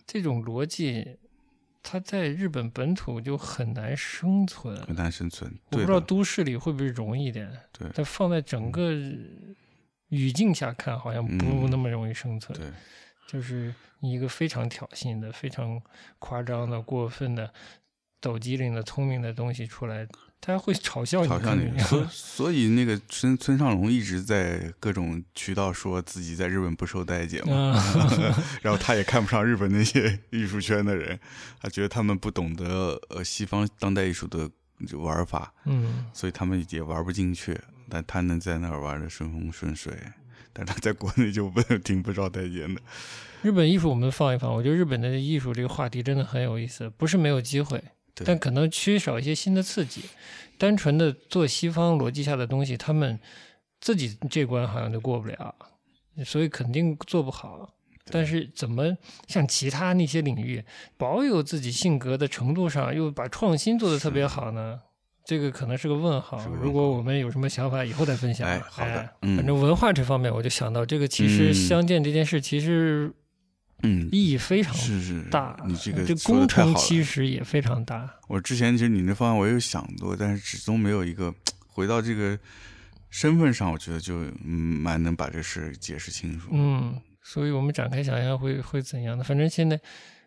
[0.07, 1.19] 这种逻辑，
[1.83, 4.77] 它在日本本土就很难生存。
[4.83, 5.51] 很难生存。
[5.71, 8.93] 我不知道，都市里会不会容易一点，对但放在整个
[10.09, 12.59] 语境下看，好像不嗯那么容易生存。
[12.59, 12.71] 对，
[13.27, 15.81] 就是一个非常挑衅的、非常
[16.19, 17.53] 夸张的、过分的、
[18.21, 20.07] 抖机灵的、聪明的东西出来，
[20.41, 21.29] 他会嘲笑你。
[21.29, 21.79] 嘲笑你。
[21.81, 31.19] 所所以那个村村上隆一直在各种渠道说自己在日本不受待见嘛，嗯， 然后他也看不上日本那些艺术圈的人，
[31.61, 34.51] 他觉得他们不懂得呃西方当代艺术的
[34.97, 37.59] 玩法，嗯，所以他们也玩不进去。
[37.91, 39.95] 但他能在那儿玩的顺风顺水，
[40.53, 42.79] 但他在国内就不挺不招待见的。
[43.41, 47.89] 日本艺术我们放一放，我觉得日本的艺术这个话题真的很有意思，不是没有机会，对
[48.25, 50.03] 但可能缺少一些新的刺激。
[50.57, 53.19] 单纯的做西方逻辑下的东西，他们
[53.81, 55.55] 自己这关好像就过不了，
[56.25, 57.75] 所以肯定做不好。
[58.11, 58.97] 但是怎么
[59.27, 60.65] 像其他那些领域，
[60.97, 64.81] 保有自己性格的程度上，又把创新做得特别好呢？
[65.25, 66.43] 这个可能是个问号。
[66.61, 68.49] 如果我们有什么想法，以后再分享。
[68.49, 73.13] 哎好的反正文化这方面，我就想到这个，其实嗯相见这件事，其实
[73.83, 75.57] 嗯，意义非常是是大。
[75.67, 76.75] 你这个这工程。
[76.75, 78.09] 其实也非常大。
[78.29, 81.35] 我之前其实你那方案我也有想过，但是始终没有一个
[81.67, 82.39] 回到这个
[83.11, 86.49] 身份上，我觉得就嗯蛮能把这事解释清楚。
[86.53, 89.23] 嗯，所以我们展开想象会会怎样的？
[89.25, 89.81] 反正现在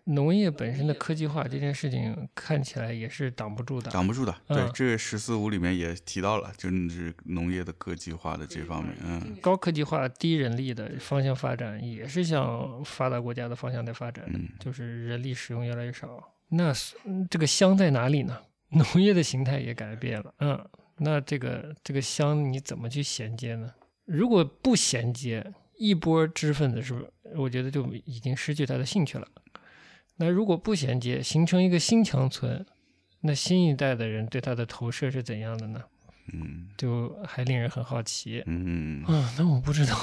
[0.06, 3.92] 农业本身的科技化这件事情看起来也是挡不住的。
[3.92, 16.34] 挡不住的，对，嗯这“十四五”里面也提到了，就是农业的科技化的这方面，嗯高科技化、低人力的方向发展，也是向发达国家的方向在发展，嗯，就是人力使用越来越少。
[16.50, 16.74] 那
[17.30, 18.38] 这个乡在哪里呢？
[18.72, 23.70] 农业的形态也改变了，嗯，那这个这个乡你怎么去衔接呢？
[24.06, 27.12] 如果不衔接，一波知识分子是不是？
[27.36, 29.28] 我觉得就已经失去他的兴趣了。
[30.22, 32.64] 那如果不衔接，形成一个新强村，
[33.22, 35.82] 那新一代的人对他的投射是怎样的呢？
[36.34, 38.44] 嗯就还令人很好奇。
[38.46, 39.98] 嗯，啊，那我不知道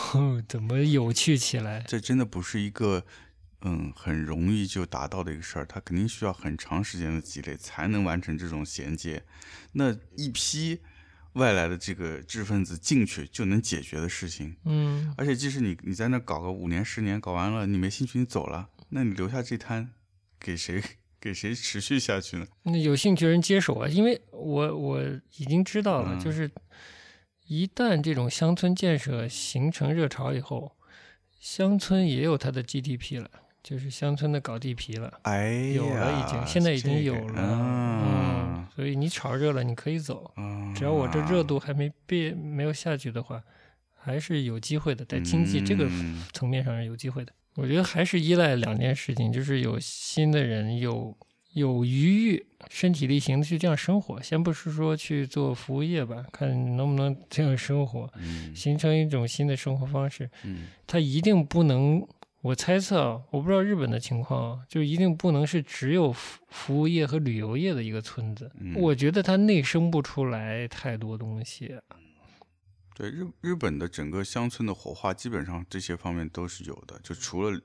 [0.48, 1.84] 怎么有趣起来。
[1.86, 3.02] 这真的不是一个
[3.62, 9.22] 嗯很容易就达到的一个事儿，它肯定需要很长时间的积累才能完成这种衔接。
[9.72, 10.80] 那一批
[11.34, 19.90] 外来的这个知识分子进去就能解决的事情，嗯，而且即使你你在那搞个五年十年，搞完了你没兴趣你走了，那你留下这摊
[20.40, 20.82] 给谁
[21.20, 22.46] 给谁持续下去呢？
[22.62, 25.00] 那有兴趣的人接手啊，因为我我
[25.36, 26.50] 已经知道了，嗯就是
[27.46, 30.72] 一旦这种乡村建设形成热潮以后，
[31.40, 33.30] 乡村也有它的 GDP 了，
[33.62, 35.20] 就是乡村的搞地皮了。
[35.22, 43.42] 哎，有了，已经现在已经有了，这个啊嗯，所以你炒热了，你可以走，啊只要我这热度还没变没有下去的话，
[43.94, 47.32] 还是有机会的，在经济这个嗯层面上是有机会的。
[47.58, 51.16] 我觉得还是依赖两件事情，就是有新的人有
[51.54, 54.22] 有余裕、身体力行的去这样生活。
[54.22, 60.30] 先不是说去做服务业吧，看能不能这样生活，嗯形成一种新的生活方式。
[60.44, 62.06] 嗯它一定不能，
[62.42, 68.48] 我猜测啊，我不知道日本的情况啊，就一定不能是只有服服务业和旅游业的一个村子。
[68.60, 71.74] 嗯我觉得它内生不出来太多东西。
[72.98, 76.98] 对日日本的整个乡村的活化，基本上这些方面都是有的。
[77.04, 77.60] 就除了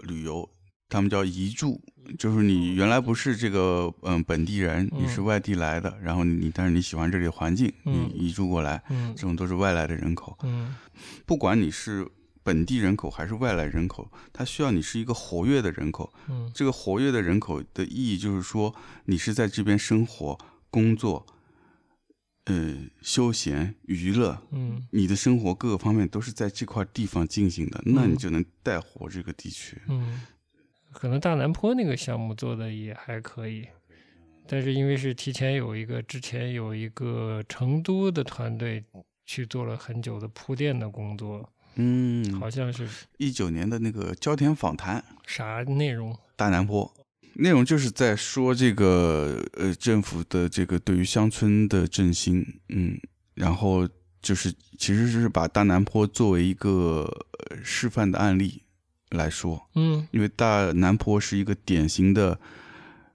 [0.00, 0.50] 旅游，
[0.88, 1.80] 他们叫移住，
[2.18, 10.36] 就是你原来不是这个嗯本地人，你是嗯外地来的，然后你但是你喜欢这里的环境，嗯你移住过来，嗯这种都是外来的人口。
[10.42, 10.74] 嗯
[11.24, 12.04] 不管你是
[12.42, 16.12] 本地人口还是外来人口，它需要你是一个活跃的人口。
[16.28, 18.74] 嗯这个活跃的人口的意义就是说，
[19.04, 20.36] 你是在这边生活、
[20.70, 21.24] 工作、
[22.44, 29.80] 呃休闲、娱乐，嗯你的生活各个方面都是在这块地方进行的，那你嗯就能带活这个地区。
[29.88, 30.22] 嗯，
[30.90, 33.68] 可能大南坡那个项目做的也还可以，
[34.46, 38.84] 但是因为是提前有一个之前有一个成都的团队
[39.24, 42.88] 去做了很久的铺垫的工作，嗯，好像是
[43.18, 46.18] 一九年的那个焦点访谈，啥内容？
[46.34, 46.92] 大南坡，
[47.34, 52.98] 内容就是在说这个呃政府的这个对于乡村的振兴，嗯，
[53.34, 53.88] 然后
[54.20, 57.08] 就是其实是把大南坡作为一个
[57.48, 58.62] 呃示范的案例
[59.10, 60.06] 来说，嗯。
[60.10, 62.38] 因为大南坡是一个典型的，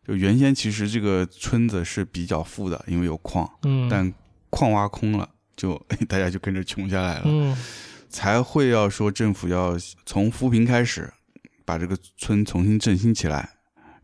[0.05, 4.13] 就原先其实这个村子是比较富的，因为有矿，嗯，但
[4.49, 5.75] 矿挖空了，就
[6.09, 7.55] 大家就跟着穷下来了，嗯。
[8.09, 11.11] 才会要说政府要从扶贫开始，
[11.65, 13.56] 把这个村重新振兴起来，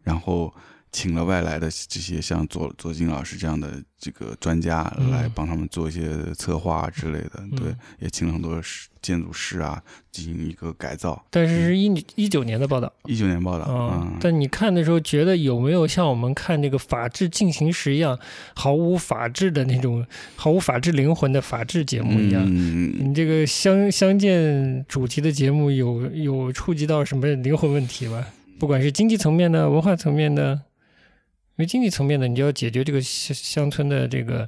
[0.03, 0.53] 然后
[0.91, 8.61] 请了外来的这些像左左金老师这样的这个专家嗯来帮他们做一些策划啊之类的，对嗯，也请了很多
[9.01, 9.81] 建筑师啊
[10.11, 11.25] 进行一个改造。
[11.31, 12.93] 但是是一一九年的报道。
[13.05, 18.17] 一九年报道，啊、嗯，但你看的时候，觉得有没有像我们看这个《法治进行时》一样，
[18.53, 22.43] 毫无法治的那种、毫无法治灵魂的法治节目一样？
[22.45, 28.23] 嗯，你这个相相见主题的节目有有触及到什么灵魂问题吧？
[28.63, 34.47] 不管是经济层面的、文化层面的，因为经济层面的，你就要解决这个乡乡村的这个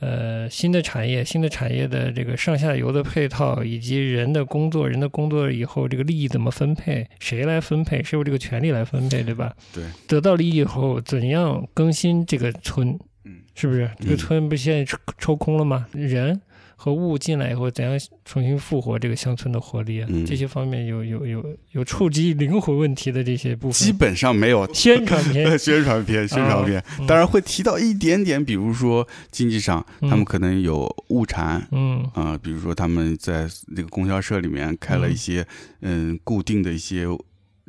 [0.00, 9.54] 呃新的产业、新的产业的这个上下游的配套，以及人的工作、人的工作以后这个利益怎么分配，谁来分配，谁有这个权利来分配，对吧？
[9.74, 12.98] 对，得到利益以后，怎样更新这个村？
[13.26, 13.90] 嗯是不是？
[14.00, 15.86] 这个嗯村不现在抽抽空了吗？
[15.92, 16.40] 人
[16.76, 20.08] 和物进来以后，怎样重新复活这个乡村的活力啊？
[20.10, 23.72] 嗯这些方面有有有有触及灵魂问题的这些部分。
[23.72, 31.66] 基本上没有宣传片， 宣传片，宣传片，嗯当然会提到一点点，比如说经济上，嗯他们可能有物产。
[31.70, 35.46] 嗯啊、比如说他们在那个供销社里面开了一些
[35.80, 37.06] 嗯固定的一些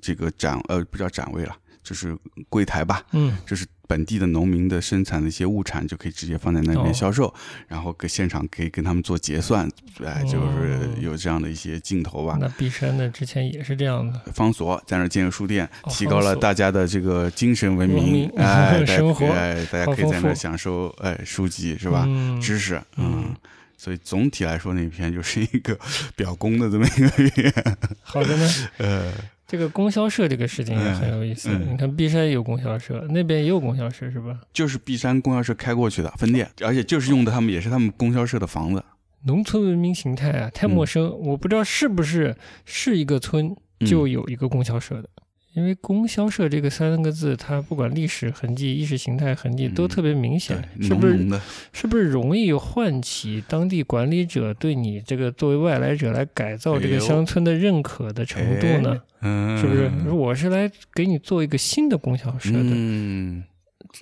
[0.01, 1.55] 这个展呃不叫展位了，
[1.85, 2.17] 就是
[2.49, 7.31] 柜台吧，嗯就是本地的农民的生产的一些物产就可以直接放在那哦边销售，
[7.67, 9.69] 然后跟现场可以跟他们做结算，
[10.03, 12.35] 哎，就是哦有这样的一些镜头吧。
[12.41, 13.07] 那璧山呢？
[13.09, 14.19] 之前也是这样的。
[14.33, 22.03] 方所在那儿建个书店，哦提高了大家的这个精神文明，哎， 生活哎，大家可以在那儿享受哎书籍是吧？
[22.07, 23.35] 嗯知识，嗯嗯，
[23.77, 25.77] 所以总体来说那篇就是一个
[26.17, 27.53] 表功的这么一个 月，
[28.01, 28.49] 好的呢。
[28.77, 29.13] 呃，
[29.47, 31.49] 这个供销社这个事情也很有意思。
[31.49, 34.39] 嗯嗯你看璧山也有供销社，那边也有供销社是吧？
[34.51, 38.83] 就是璧山供销社开过去的分店，而且就是用的他们也是他们供销社的房子，
[39.25, 42.35] 农村文明形态啊，太陌生，我不知道是不是
[42.65, 45.09] 是一个村嗯就有一个供销社的。
[45.55, 51.13] 因为供销社这个三个字，它不管历史痕迹、意识形态痕迹都嗯特别明显，对，是不是？
[51.13, 51.41] 浓浓，
[51.71, 59.01] 是不是容易唤起当地管理者对你这个作为外来者来改造这个乡村的认可的程度呢？
[59.21, 59.89] 嗯，是不是？
[60.09, 63.41] 我是来给你做一个新的供销社的，嗯，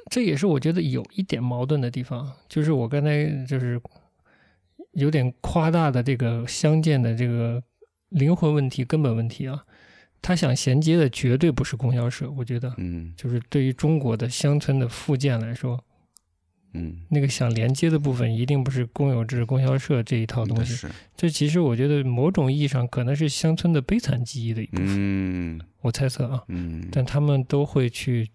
[0.09, 3.79] 这也是我觉得有一点矛盾的地方，就是我刚才就是
[4.93, 7.61] 有点夸大的这个相见的这个
[8.09, 9.63] 灵魂问题、根本问题啊。
[10.23, 15.83] 他想衔接的绝对不是供销社，我觉得，嗯就是对于中国的乡村的复建来说，
[16.73, 20.73] 嗯，那个想连接的部分一定不是公有制、供销社这一套东西。
[20.75, 26.41] 是，这其实我觉得某种意义上可能是乡村的悲惨记忆的一部分，嗯我猜测啊。
[26.47, 28.31] 嗯，但他们都会去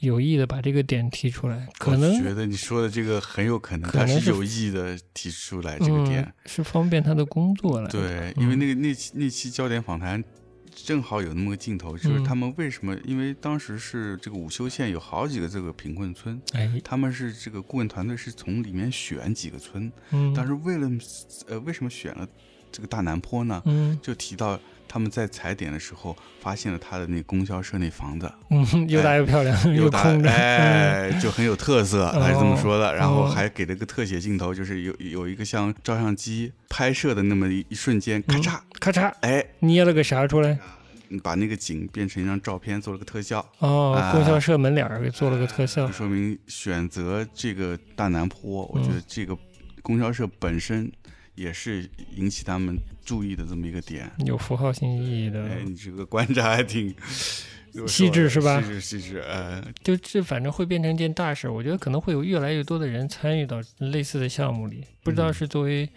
[0.00, 10.24] 有意的把这个点提出来，可我能觉得你说的这个很有可能，他可能是有意的提出来这个点嗯，，是方便他的工作了。，对，嗯因为那个那期那期焦点访谈。
[10.84, 12.94] 正好有那么个镜头，就是嗯他们为什么？
[13.04, 20.88] 因为当时是这个武修县有好几个这个贫困村，哎，他们是这个顾问团队是从里面选几个村，嗯，但是为了
[21.48, 22.28] 呃为什么选了
[22.70, 23.62] 这个大南坡呢？
[23.64, 30.32] 嗯就提到他们在踩点的时候发现了他的那供销社那房子，嗯， 又大又漂亮，又大空着，嗯。
[30.32, 32.94] 哎，就很有特色，他是这么说的。
[32.94, 33.28] 然后哦。
[33.28, 40.58] 还给了个特写镜头，就是有有一个像照相机拍摄的那么一一瞬间，咔嚓，咔嚓哎，捏了个啥出来？
[41.22, 45.86] 把那个景变成一张照片，做了个特效，哦啊，供销社门脸儿给做了个特效。
[45.86, 49.36] 就，说明选择这个大南坡，我觉得这个
[49.82, 50.90] 供销社本身
[51.36, 54.10] 也是引起他们注意的这么一个点。
[54.24, 55.44] 有符号性意义的。
[55.44, 56.92] 哎，你这个观察还挺
[57.86, 65.88] 细致是吧细致细致，呃，就这反正会变成一件大事儿，我觉得可能会有越来越多的人参与到类似的项目里，不知道嗯是作为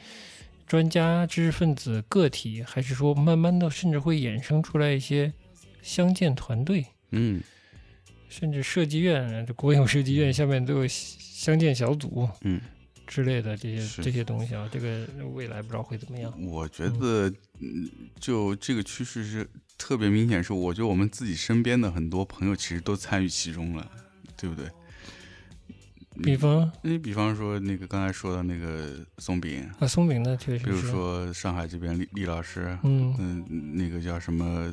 [0.67, 5.31] 专家、知识分子、个体，还是说慢慢的甚至会衍生出来一些
[5.81, 7.41] 相见团队，嗯
[8.27, 12.59] 甚至设计院，这国有设计院下面都有相见小组嗯，
[13.09, 16.31] 之类的这些这些东西啊，这个未来不知道会怎么样。
[16.45, 17.27] 我觉得，
[17.59, 17.89] 嗯，
[18.19, 19.49] 就这个趋势是
[19.79, 23.91] 特别明显，是我觉得我们自己身边的很多朋友其实都参与其中了，
[24.37, 24.69] 对不对？
[26.21, 34.71] 比方你比方说那个刚才说的那个松饼，啊，松饼呢，确实比如，说上海这边李李老师，嗯，嗯，那个叫什么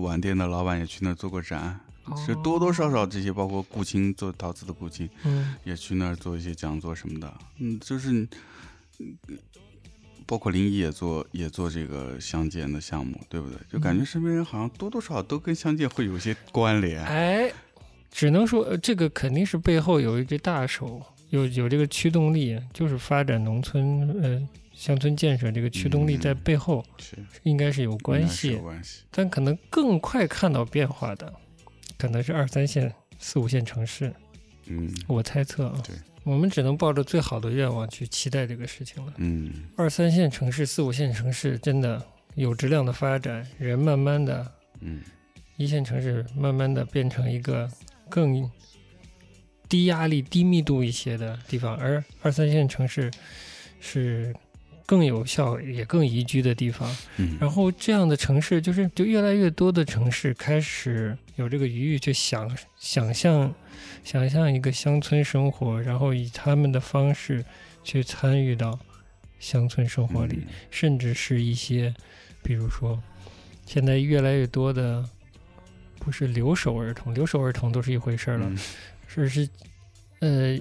[0.00, 1.78] 晚店的老板也去那儿做过展，
[2.16, 8.28] 其实哦多多少少这些，包括顾青做陶瓷的顾青嗯也去那儿做一些讲座什么的，嗯，就是
[10.26, 13.58] 包括林毅也做也做这个乡建的项目，对不对？
[13.70, 17.04] 就感觉身边人好像多多少少都跟乡建会有些关联。
[17.04, 17.52] 哎，
[18.10, 29.02] 只能说呃这个肯定是背后有一只大手，有有这个驱动力，就是发展农村呃乡村建设这个驱动力嗯在背后是应该是有关系有，关系。
[29.10, 31.32] 但可能更快看到变化的，
[31.98, 34.12] 可能是二三线、四五线城市，
[34.66, 35.82] 嗯我猜测啊。
[35.86, 39.12] 对，我们只能抱着最好的愿望去期待这个事情了。
[39.18, 45.02] 嗯二三线城市、四五线城市真的有质量的发展，人慢慢的嗯
[45.56, 47.70] 一线城市慢慢的变成一个
[48.08, 48.50] 更
[49.68, 53.10] 低压力、低密度一些的地方，而二三线城市
[53.80, 54.34] 是
[54.86, 56.96] 更有效也更宜居的地方。
[57.16, 63.54] 嗯，然后这样的城市，就是就越来越多的城市开始有这个余裕去想想象
[64.02, 67.44] 想象一个乡村生活，然后以他们的方式
[67.82, 68.78] 去参与到
[69.38, 70.42] 乡村生活里。
[70.70, 71.94] 甚至是一些，
[72.42, 73.02] 比如说，
[73.66, 75.08] 现在越来越多的
[75.98, 78.58] 不是留守儿童，留守儿童都是一回事儿了，嗯
[79.06, 79.48] 是是
[80.20, 80.58] 呃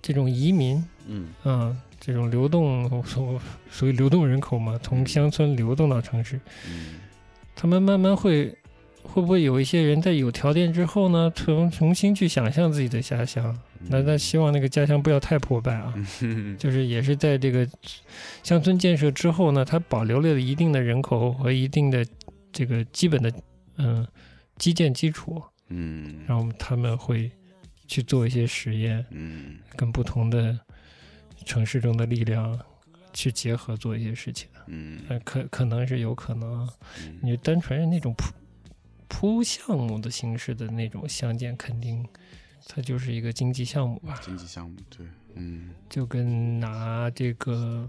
[0.00, 3.40] 这种移民，嗯嗯，这种流动所
[3.70, 7.00] 属于流动人口嘛，从乡村流动到城市，嗯
[7.54, 8.56] 他们慢慢会。
[9.06, 13.56] 会不会有一些人在有条件之后呢，重重新去想象自己的家乡？
[13.90, 15.92] 那那希望那个家乡不要太破败啊。
[16.22, 17.68] 嗯 就是也是在这个
[18.42, 22.04] 乡村建设之后呢，它保留了一定的人口和一定的
[22.50, 23.30] 这个基本的
[23.76, 24.04] 嗯
[24.56, 27.30] 基建基础，嗯然后他们会
[27.86, 30.58] 去做一些实验，嗯跟不同的
[31.44, 32.58] 城市中的力量
[33.12, 34.48] 去结合做一些事情。
[34.66, 36.68] 嗯呃，可可能是有可能
[37.20, 38.32] 你单纯是那种铺
[39.08, 42.06] 铺项目的形式的那种相见，肯定
[42.66, 44.18] 它就是一个经济项目吧。
[44.22, 47.88] 经济项目对，嗯就跟拿这个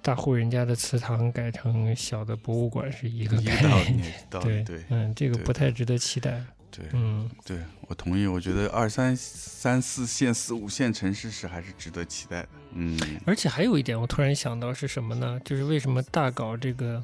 [0.00, 4.14] 大户人家的祠堂改成小的博物馆是一个概念。
[4.30, 6.40] 对，对嗯，这个不太值得期待。
[6.74, 7.58] 对嗯，对，
[7.88, 8.26] 我同意。
[8.26, 12.48] 我觉得二三三四线、四五线城市是还是值得期待的。
[12.72, 15.40] 嗯而且还有一点，我突然想到是什么呢？
[15.44, 17.02] 就是为什么大搞这个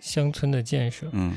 [0.00, 1.34] 乡村的建设，嗯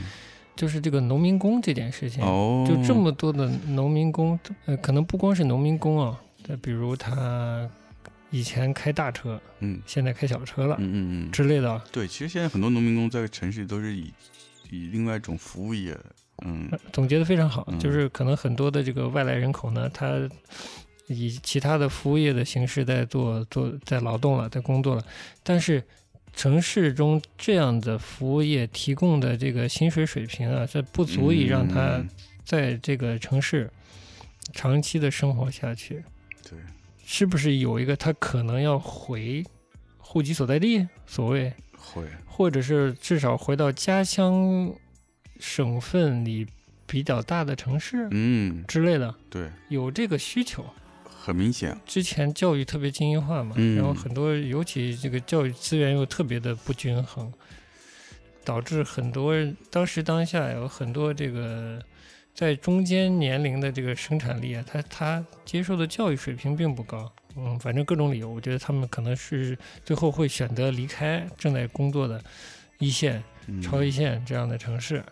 [0.56, 2.24] 就是这个农民工这件事情。
[2.24, 7.70] 哦，就这么多的农民工，呃，可能不光是农民工啊，再比如他
[8.32, 10.97] 以前开大车，嗯现在开小车了、嗯嗯
[11.28, 11.84] 嗯，之类的啊。
[11.91, 14.14] 对，其实现在很多农民工在城市里都是以
[14.70, 15.97] 以另外一种服务业
[16.44, 16.68] 嗯。
[16.72, 17.80] 呃总结的非常好，嗯。
[17.80, 20.30] 就是可能很多的这个外来人口呢，他
[21.08, 25.04] 以其他的服务业的形式在做做在劳动了，在工作了，
[25.44, 25.84] 但是
[26.34, 32.10] 城市中这样的服务业提供的这个薪水水平啊，这不足以让他嗯。
[32.44, 33.72] 在这个城市
[34.54, 36.04] 长期的生活下去。
[36.48, 36.60] 对，
[37.04, 39.44] 是不是有一个他可能要回
[39.98, 44.72] 户籍所在地，所谓，回，或者是至少回到家乡
[45.40, 46.48] 省份里
[46.86, 50.66] 比较大的城市嗯，之类的，对，有这个需求。
[51.04, 57.34] 很明显，之前教育特别精英化嘛，嗯然后很多尤其这个教育资源又特别的不均衡，
[58.44, 59.34] 导致很多
[59.72, 61.82] 当时当下有很多这个
[62.36, 67.12] 在中间年龄的这个生产力啊，他他接受的教育水平并不高。
[67.36, 72.24] 嗯，反正各种理由，我觉得他们可能是最后会选择离开正在工作的
[72.78, 75.04] 一线、嗯超一线这样的城市。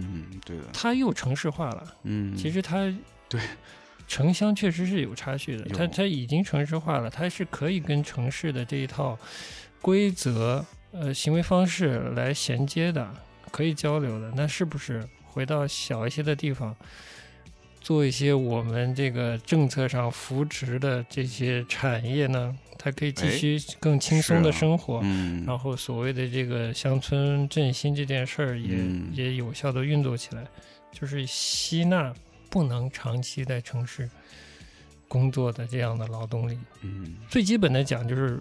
[0.00, 2.92] 嗯，对的，它又城市化了，嗯，其实它
[3.28, 3.40] 对。
[4.08, 5.76] 城乡确实是有差距的，有。
[5.76, 9.16] 它它已经城市化了，它是可以跟城市的这一套
[9.80, 13.08] 规则、呃行为方式来衔接的，
[13.52, 14.32] 可以交流的。
[14.34, 16.74] 那是不是回到小一些的地方，
[17.80, 22.52] 做一些我们这个政策上扶持的这些产业呢？
[22.82, 25.00] 它可以继哎续更轻松的生活。
[25.02, 30.46] 嗯，然后所谓的这个乡村振兴这件事儿也、嗯也有效的运作起来，
[30.90, 32.14] 就是吸纳
[32.48, 34.08] 不能长期在城市
[35.06, 36.58] 工作的这样的劳动力。
[36.80, 38.40] 嗯最基本的讲就是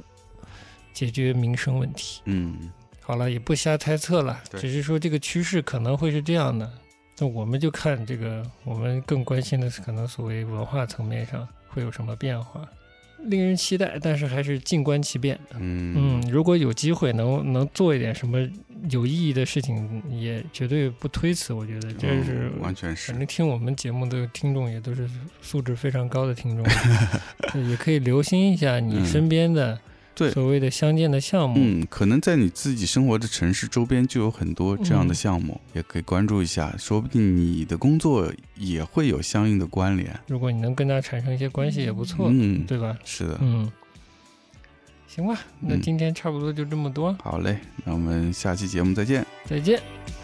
[0.93, 2.21] 解决民生问题。
[2.23, 2.71] 嗯
[3.01, 6.71] 好了，也不瞎猜测了，只是说这个趋势可能会是这样的。
[7.17, 12.65] 那我们就看这个，我们更关心的是可能所谓文化层面上会有什么变化，
[13.25, 15.39] 令人期待，但是还是静观其变。
[15.55, 18.39] 嗯嗯，如果有机会能能做一点什么
[18.89, 21.53] 有意义的事情，也绝对不推辞。
[21.53, 25.09] 我觉得这是嗯完全是反，正听我们节目的听众也都是
[25.41, 26.65] 素质非常高的听众，
[27.69, 29.77] 也可以留心一下你嗯身边的
[30.19, 31.55] 对所谓的相见的项目。
[31.57, 40.17] 嗯，可能在你自己生活的城市周边就有很多这样的嗯项目，也可以关注一下，说不定你的工作也会有相应的关联。
[40.27, 42.97] 如果你能跟他产生一些关系，也不错，嗯，对吧？
[43.03, 43.71] 是的，嗯，
[45.07, 49.25] 行吧，那嗯今天差不多就这么多，好嘞，那我们下期节目再见。
[49.45, 49.79] 再见。
[49.79, 50.18] 拜